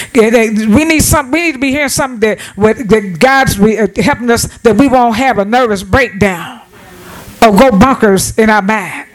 we 0.68 0.84
need 0.84 1.00
some 1.00 1.30
we 1.30 1.42
need 1.42 1.52
to 1.52 1.58
be 1.58 1.70
hearing 1.70 1.88
something 1.88 2.20
that 2.20 2.38
that 2.56 3.16
God's 3.18 3.58
uh, 3.58 4.02
helping 4.02 4.30
us 4.30 4.44
that 4.58 4.76
we 4.76 4.88
won't 4.88 5.16
have 5.16 5.38
a 5.38 5.44
nervous 5.44 5.82
breakdown 5.82 6.62
or 7.42 7.56
go 7.56 7.78
bunkers 7.78 8.36
in 8.38 8.48
our 8.48 8.62
mind. 8.62 9.06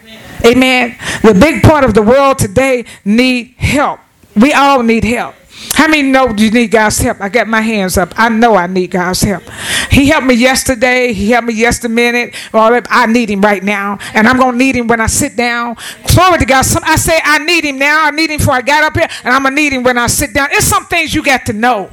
Amen. 0.46 0.98
The 1.22 1.34
big 1.34 1.64
part 1.64 1.84
of 1.84 1.94
the 1.94 2.02
world 2.02 2.40
today 2.40 2.86
need 3.06 3.56
help. 3.58 4.00
We 4.36 4.54
all 4.54 4.82
need 4.84 5.04
help. 5.04 5.36
How 5.82 5.88
many 5.88 6.04
know 6.04 6.30
you 6.38 6.52
need 6.52 6.70
God's 6.70 7.00
help? 7.00 7.20
I 7.22 7.28
got 7.28 7.48
my 7.48 7.60
hands 7.60 7.98
up. 7.98 8.14
I 8.16 8.30
know 8.30 8.54
I 8.54 8.68
need 8.68 8.92
God's 8.92 9.24
help. 9.24 9.42
He 9.90 10.10
helped 10.10 10.28
me 10.28 10.36
yesterday. 10.36 11.12
He 11.12 11.32
helped 11.32 11.48
me 11.48 11.56
yesterday 11.56 11.92
minute. 11.92 12.36
I 12.54 13.08
need 13.08 13.32
him 13.32 13.42
right 13.42 13.64
now. 13.64 13.98
And 14.14 14.28
I'm 14.28 14.38
going 14.38 14.52
to 14.52 14.58
need 14.60 14.76
him 14.76 14.86
when 14.86 15.02
I 15.02 15.08
sit 15.08 15.36
down. 15.36 15.78
Glory 16.14 16.38
to 16.38 16.46
God. 16.46 16.62
Some, 16.62 16.84
I 16.86 16.98
say 16.98 17.20
I 17.24 17.40
need 17.40 17.64
him 17.64 17.80
now. 17.80 18.06
I 18.06 18.12
need 18.12 18.30
him 18.30 18.38
before 18.38 18.54
I 18.54 18.62
got 18.62 18.84
up 18.84 18.94
here. 18.94 19.08
And 19.24 19.34
I'm 19.34 19.42
going 19.42 19.56
to 19.56 19.60
need 19.60 19.74
him 19.74 19.82
when 19.82 19.98
I 19.98 20.06
sit 20.06 20.36
down. 20.36 20.50
It's 20.52 20.68
some 20.68 20.86
things 20.86 21.16
you 21.16 21.24
got 21.24 21.48
to 21.48 21.54
know. 21.54 21.90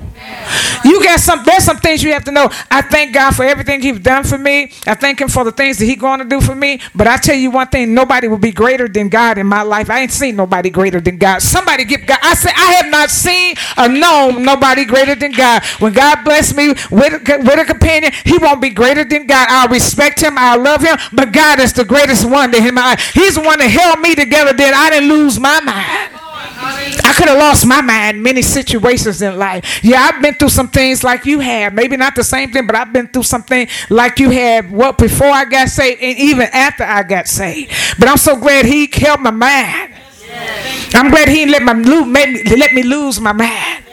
You 0.85 1.03
got 1.03 1.21
some. 1.21 1.43
There's 1.45 1.65
some 1.65 1.79
things 1.79 2.03
you 2.03 2.13
have 2.13 2.25
to 2.25 2.33
know. 2.33 2.49
I 2.71 2.83
thank 2.83 3.15
God 3.15 3.35
for 3.35 3.45
everything 3.45 3.81
He's 3.81 3.99
done 3.99 4.25
for 4.25 4.39
me. 4.39 4.71
I 4.87 4.95
thank 4.95 5.21
Him 5.21 5.29
for 5.29 5.45
the 5.45 5.53
things 5.53 5.79
that 5.79 5.87
He's 5.87 5.99
going 5.99 6.21
to 6.21 6.25
do 6.25 6.41
for 6.41 6.55
me. 6.55 6.81
But 6.95 7.07
I 7.07 7.17
tell 7.17 7.35
you 7.35 7.51
one 7.51 7.69
thing: 7.69 7.95
nobody 7.95 8.29
will 8.29 8.39
be 8.39 8.53
greater 8.53 8.89
than 8.89 9.09
God 9.09 9.39
in 9.39 9.47
my 9.47 9.63
life. 9.63 9.91
I 9.91 10.01
ain't 10.01 10.13
seen 10.13 10.37
nobody 10.37 10.71
greater 10.71 11.01
than 11.01 11.19
God. 11.19 11.43
Somebody 11.43 11.85
give 11.85 12.07
God. 12.07 12.19
I 12.23 12.35
say 12.35 12.51
I 12.55 12.73
have 12.73 12.91
not 12.91 13.11
seen 13.11 13.57
or 13.77 13.89
known 13.89 14.45
nobody 14.45 14.85
greater 14.85 15.15
than 15.15 15.33
God. 15.33 15.65
When 15.79 15.93
God 15.93 16.25
bless 16.25 16.55
me 16.55 16.69
with 16.91 17.23
with 17.23 17.59
a 17.59 17.65
companion, 17.67 18.13
He 18.25 18.39
won't 18.39 18.61
be 18.61 18.71
greater 18.71 19.05
than 19.05 19.27
God. 19.27 19.49
I'll 19.51 19.69
respect 19.69 20.21
Him. 20.21 20.39
I 20.39 20.57
love 20.57 20.83
Him. 20.83 20.97
But 21.13 21.33
God 21.33 21.61
is 21.61 21.73
the 21.73 21.85
greatest 21.85 22.29
one 22.29 22.53
to 22.53 22.61
Him. 22.61 22.79
He's 23.15 23.35
the 23.35 23.43
one 23.43 23.59
that 23.59 23.69
held 23.69 24.01
me 24.01 24.15
together. 24.15 24.53
That 24.53 24.75
I 24.75 24.91
didn't 24.91 25.09
lose 25.09 25.39
my 25.39 25.61
mind. 25.61 26.28
I 27.05 27.15
could 27.17 27.29
have 27.29 27.39
lost 27.39 27.67
my 27.67 27.81
mind 27.81 28.23
many 28.23 28.43
situations 28.43 29.23
in 29.23 29.39
life. 29.39 29.83
Yeah, 29.83 30.03
I've 30.03 30.23
been 30.23 30.35
through 30.35 30.51
some 30.51 30.69
things 30.69 31.03
like 31.03 31.25
you 31.25 31.41
have. 31.41 31.73
Maybe 31.73 31.97
not 31.97 32.15
the 32.15 32.25
same 32.25 32.53
thing, 32.53 32.67
but 32.67 32.77
I've 32.77 32.93
been 32.93 33.09
through 33.09 33.25
something 33.25 33.67
like 33.91 34.19
you 34.19 34.31
have. 34.31 34.71
What 34.71 34.99
before 34.99 35.29
I 35.29 35.45
got 35.45 35.69
saved, 35.69 36.03
and 36.03 36.19
even 36.19 36.49
after 36.53 36.85
I 36.85 37.03
got 37.03 37.29
saved. 37.29 37.73
But 37.99 38.09
I'm 38.09 38.17
so 38.17 38.37
glad 38.37 38.67
He 38.67 38.87
kept 38.87 39.23
my 39.23 39.31
mind. 39.31 39.95
I'm 40.95 41.11
glad 41.11 41.29
He 41.29 41.47
let 41.47 41.63
my 41.63 41.73
let 41.73 42.73
me 42.73 42.83
lose 42.83 43.21
my 43.21 43.33
mind. 43.33 43.85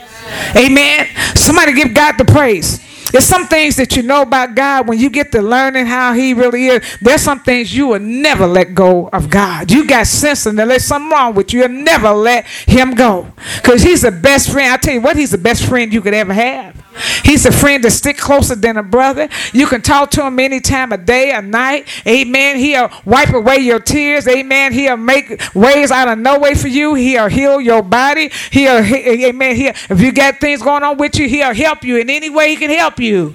Amen. 0.56 1.08
Somebody 1.34 1.72
give 1.72 1.94
God 1.94 2.16
the 2.18 2.24
praise. 2.24 2.85
There's 3.12 3.24
some 3.24 3.46
things 3.46 3.76
that 3.76 3.96
you 3.96 4.02
know 4.02 4.22
about 4.22 4.54
God 4.54 4.88
when 4.88 4.98
you 4.98 5.10
get 5.10 5.32
to 5.32 5.42
learning 5.42 5.86
how 5.86 6.12
He 6.12 6.34
really 6.34 6.66
is. 6.66 6.98
There's 7.00 7.22
some 7.22 7.40
things 7.40 7.74
you 7.74 7.88
will 7.88 8.00
never 8.00 8.46
let 8.46 8.74
go 8.74 9.08
of 9.08 9.30
God. 9.30 9.70
You 9.70 9.86
got 9.86 10.06
sense 10.06 10.46
and 10.46 10.58
there's 10.58 10.84
something 10.84 11.10
wrong 11.10 11.34
with 11.34 11.52
you. 11.52 11.60
You'll 11.60 11.68
never 11.68 12.10
let 12.10 12.46
Him 12.46 12.94
go. 12.94 13.32
Because 13.56 13.82
He's 13.82 14.02
the 14.02 14.10
best 14.10 14.50
friend. 14.50 14.72
I 14.72 14.76
tell 14.76 14.94
you 14.94 15.00
what, 15.00 15.16
He's 15.16 15.30
the 15.30 15.38
best 15.38 15.64
friend 15.64 15.92
you 15.92 16.00
could 16.00 16.14
ever 16.14 16.34
have. 16.34 16.86
He's 17.24 17.44
a 17.44 17.52
friend 17.52 17.82
to 17.82 17.90
stick 17.90 18.16
closer 18.16 18.54
than 18.54 18.76
a 18.76 18.82
brother. 18.82 19.28
You 19.52 19.66
can 19.66 19.82
talk 19.82 20.10
to 20.12 20.24
him 20.26 20.38
any 20.38 20.60
time 20.60 20.92
of 20.92 21.04
day 21.04 21.34
or 21.34 21.42
night. 21.42 21.88
Amen. 22.06 22.56
He'll 22.56 22.90
wipe 23.04 23.32
away 23.32 23.58
your 23.58 23.80
tears. 23.80 24.26
Amen. 24.26 24.72
He'll 24.72 24.96
make 24.96 25.40
ways 25.54 25.90
out 25.90 26.08
of 26.08 26.18
no 26.18 26.38
way 26.38 26.54
for 26.54 26.68
you. 26.68 26.94
He'll 26.94 27.28
heal 27.28 27.60
your 27.60 27.82
body. 27.82 28.30
He'll, 28.50 28.78
amen. 28.78 29.56
He'll, 29.56 29.74
if 29.90 30.00
you 30.00 30.12
got 30.12 30.40
things 30.40 30.62
going 30.62 30.82
on 30.82 30.96
with 30.96 31.18
you, 31.18 31.28
he'll 31.28 31.54
help 31.54 31.84
you 31.84 31.98
in 31.98 32.08
any 32.08 32.30
way 32.30 32.50
he 32.50 32.56
can 32.56 32.70
help 32.70 32.95
you. 33.00 33.34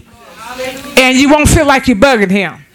And 0.97 1.17
you 1.17 1.29
won't 1.29 1.47
feel 1.47 1.65
like 1.65 1.87
you're 1.87 1.97
bugging 1.97 2.31
him. 2.31 2.65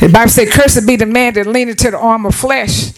The 0.00 0.08
Bible 0.08 0.30
says, 0.30 0.50
Cursed 0.50 0.86
be 0.86 0.96
the 0.96 1.06
man 1.06 1.34
that 1.34 1.46
leaneth 1.46 1.78
to 1.78 1.90
the 1.92 1.98
arm 1.98 2.26
of 2.26 2.34
flesh. 2.34 2.92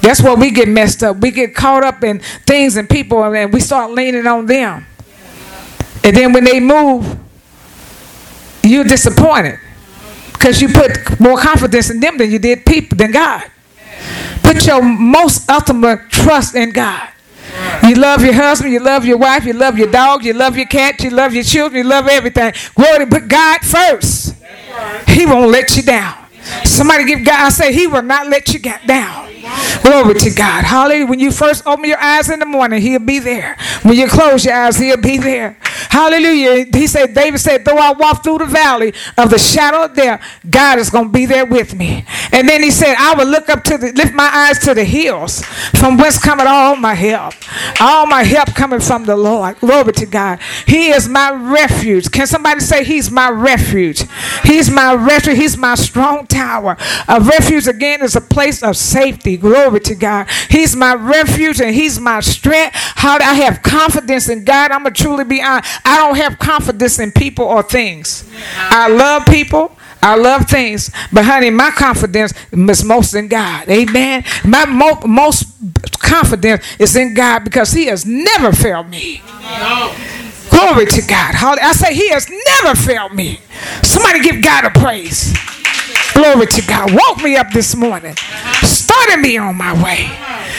That's 0.00 0.22
where 0.22 0.34
we 0.34 0.50
get 0.50 0.68
messed 0.68 1.02
up. 1.02 1.18
We 1.18 1.30
get 1.30 1.54
caught 1.54 1.84
up 1.84 2.02
in 2.02 2.20
things 2.46 2.76
and 2.76 2.88
people, 2.88 3.22
and 3.22 3.52
we 3.52 3.60
start 3.60 3.92
leaning 3.92 4.26
on 4.26 4.46
them. 4.46 4.86
And 6.02 6.16
then 6.16 6.32
when 6.32 6.44
they 6.44 6.58
move, 6.58 7.18
you're 8.62 8.84
disappointed 8.84 9.58
because 10.32 10.60
you 10.60 10.68
put 10.68 11.20
more 11.20 11.38
confidence 11.38 11.90
in 11.90 12.00
them 12.00 12.16
than 12.16 12.30
you 12.30 12.38
did 12.38 12.64
people 12.64 12.96
than 12.96 13.12
God. 13.12 13.44
Put 14.42 14.66
your 14.66 14.82
most 14.82 15.48
ultimate 15.50 16.08
trust 16.10 16.54
in 16.54 16.70
God. 16.70 17.08
You 17.86 17.94
love 17.96 18.22
your 18.22 18.34
husband, 18.34 18.72
you 18.72 18.80
love 18.80 19.04
your 19.04 19.16
wife, 19.18 19.44
you 19.44 19.52
love 19.52 19.78
your 19.78 19.90
dog, 19.90 20.24
you 20.24 20.32
love 20.32 20.56
your 20.56 20.66
cat, 20.66 21.02
you 21.02 21.10
love 21.10 21.34
your 21.34 21.44
children, 21.44 21.82
you 21.84 21.88
love 21.88 22.06
everything. 22.08 22.52
Glory, 22.74 23.06
put 23.06 23.28
God 23.28 23.60
first. 23.60 24.34
He 25.08 25.26
won't 25.26 25.50
let 25.50 25.76
you 25.76 25.82
down. 25.82 26.16
Somebody 26.64 27.04
give 27.04 27.24
God, 27.24 27.46
I 27.46 27.48
say, 27.50 27.72
He 27.72 27.86
will 27.86 28.02
not 28.02 28.28
let 28.28 28.52
you 28.52 28.58
get 28.58 28.86
down. 28.86 29.29
Glory 29.82 30.14
to 30.14 30.30
God. 30.30 30.64
Hallelujah. 30.64 31.06
When 31.06 31.20
you 31.20 31.30
first 31.30 31.66
open 31.66 31.84
your 31.84 31.98
eyes 32.00 32.30
in 32.30 32.38
the 32.40 32.46
morning, 32.46 32.80
He'll 32.80 33.00
be 33.00 33.18
there. 33.18 33.56
When 33.82 33.94
you 33.94 34.08
close 34.08 34.44
your 34.44 34.54
eyes, 34.54 34.78
He'll 34.78 34.96
be 34.96 35.18
there. 35.18 35.56
Hallelujah. 35.90 36.66
He 36.72 36.86
said, 36.86 37.14
David 37.14 37.38
said, 37.38 37.64
though 37.64 37.76
I 37.76 37.92
walk 37.92 38.22
through 38.22 38.38
the 38.38 38.46
valley 38.46 38.92
of 39.16 39.30
the 39.30 39.38
shadow 39.38 39.84
of 39.84 39.94
death, 39.94 40.22
God 40.48 40.78
is 40.78 40.90
going 40.90 41.06
to 41.06 41.12
be 41.12 41.26
there 41.26 41.46
with 41.46 41.74
me. 41.74 42.04
And 42.32 42.48
then 42.48 42.62
he 42.62 42.70
said, 42.70 42.94
I 42.98 43.14
will 43.14 43.26
look 43.26 43.48
up 43.48 43.64
to 43.64 43.78
the, 43.78 43.92
lift 43.92 44.14
my 44.14 44.30
eyes 44.32 44.58
to 44.60 44.74
the 44.74 44.84
hills 44.84 45.44
from 45.44 45.96
whence 45.96 46.18
cometh 46.18 46.46
all 46.46 46.76
my 46.76 46.94
help. 46.94 47.34
All 47.80 48.06
my 48.06 48.22
help 48.22 48.54
coming 48.54 48.80
from 48.80 49.04
the 49.04 49.16
Lord. 49.16 49.58
Glory 49.60 49.92
to 49.94 50.06
God. 50.06 50.40
He 50.66 50.90
is 50.90 51.08
my 51.08 51.30
refuge. 51.30 52.10
Can 52.10 52.26
somebody 52.26 52.60
say 52.60 52.84
he's 52.84 53.10
my 53.10 53.30
refuge? 53.30 54.04
He's 54.44 54.70
my 54.70 54.94
refuge. 54.94 55.36
He's 55.36 55.56
my 55.56 55.74
strong 55.74 56.26
tower. 56.26 56.76
A 57.08 57.20
refuge 57.20 57.66
again 57.66 58.02
is 58.02 58.16
a 58.16 58.20
place 58.20 58.62
of 58.62 58.76
safety. 58.76 59.29
Glory 59.36 59.80
to 59.80 59.94
God. 59.94 60.28
He's 60.48 60.74
my 60.76 60.94
refuge 60.94 61.60
and 61.60 61.74
he's 61.74 61.98
my 62.00 62.20
strength. 62.20 62.74
How 62.74 63.18
do 63.18 63.24
I 63.24 63.34
have 63.34 63.62
confidence 63.62 64.28
in 64.28 64.44
God? 64.44 64.70
I'm 64.70 64.82
going 64.82 64.94
to 64.94 65.02
truly 65.02 65.24
be 65.24 65.42
honest. 65.42 65.70
I 65.84 65.96
don't 65.96 66.16
have 66.16 66.38
confidence 66.38 66.98
in 66.98 67.12
people 67.12 67.44
or 67.44 67.62
things. 67.62 68.28
I 68.56 68.88
love 68.88 69.26
people. 69.26 69.76
I 70.02 70.16
love 70.16 70.46
things, 70.48 70.90
but 71.12 71.26
honey, 71.26 71.50
my 71.50 71.70
confidence 71.70 72.32
is 72.52 72.84
most 72.84 73.14
in 73.14 73.28
God. 73.28 73.68
Amen. 73.68 74.24
My 74.46 74.64
mo- 74.64 75.02
most 75.06 75.44
confidence 75.98 76.64
is 76.78 76.96
in 76.96 77.12
God 77.12 77.44
because 77.44 77.72
He 77.72 77.84
has 77.86 78.06
never 78.06 78.50
failed 78.50 78.88
me. 78.88 79.20
Glory 80.48 80.86
to 80.86 81.02
God. 81.02 81.34
I 81.36 81.72
say 81.72 81.94
He 81.94 82.08
has 82.10 82.28
never 82.30 82.74
failed 82.74 83.12
me. 83.12 83.40
Somebody 83.82 84.20
give 84.20 84.42
God 84.42 84.64
a 84.64 84.70
praise. 84.70 85.36
Glory 86.14 86.46
to 86.46 86.62
God. 86.62 86.90
Woke 86.92 87.22
me 87.22 87.36
up 87.36 87.50
this 87.52 87.76
morning. 87.76 88.14
Started 89.00 89.22
me 89.22 89.38
on 89.38 89.56
my 89.56 89.72
way. 89.82 90.10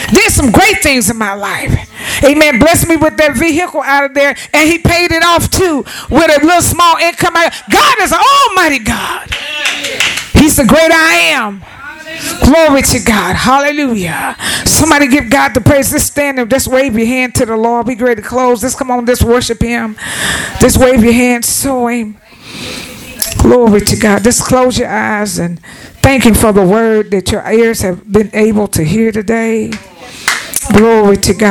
Did 0.10 0.32
some 0.32 0.52
great 0.52 0.82
things 0.82 1.12
in 1.12 1.18
my 1.18 1.34
life. 1.34 1.88
Amen. 2.24 2.58
Blessed 2.58 2.88
me 2.88 2.96
with 2.96 3.16
that 3.18 3.38
vehicle 3.38 3.82
out 3.82 4.06
of 4.06 4.14
there. 4.16 4.36
And 4.52 4.68
he 4.68 4.80
paid 4.80 5.12
it 5.12 5.24
off 5.24 5.52
too 5.52 5.86
with 6.10 6.32
a 6.32 6.44
little 6.44 6.62
small 6.62 6.98
income. 6.98 7.34
God 7.34 7.96
is 8.02 8.12
an 8.12 8.20
almighty 8.20 8.80
God. 8.80 9.30
He's 10.34 10.58
the 10.58 10.66
great 10.66 10.92
I 10.92 11.14
am. 11.38 11.62
Glory 12.44 12.82
to 12.82 13.00
God. 13.00 13.36
Hallelujah. 13.36 14.36
Somebody 14.66 15.08
give 15.08 15.30
God 15.30 15.54
the 15.54 15.62
praise. 15.62 15.92
Just 15.92 16.08
stand 16.08 16.40
and 16.40 16.50
just 16.50 16.68
wave 16.68 16.98
your 16.98 17.08
hand 17.08 17.36
to 17.36 17.46
the 17.46 17.56
Lord. 17.56 17.86
Be 17.86 17.96
ready 17.96 18.24
to 18.24 18.28
close. 18.28 18.62
Just 18.62 18.80
come 18.80 18.90
on, 18.90 19.06
just 19.06 19.24
worship 19.24 19.62
him. 19.62 19.96
Just 20.60 20.78
wave 20.78 21.04
your 21.04 21.14
hand, 21.14 21.46
so 21.46 21.88
him. 21.88 22.18
Glory 23.42 23.82
to 23.82 23.98
God. 23.98 24.24
Just 24.24 24.44
close 24.46 24.78
your 24.78 24.90
eyes 24.90 25.40
and 25.40 25.60
thank 26.02 26.26
Him 26.26 26.36
for 26.36 26.52
the 26.52 26.64
word 26.66 27.12
that 27.12 27.32
your 27.32 27.44
ears 27.52 27.82
have 27.82 28.12
been 28.12 28.30
able 28.34 28.68
to 28.70 28.84
hear 28.84 29.12
today. 29.12 29.72
Glory 30.74 31.18
to 31.18 31.34
God. 31.34 31.50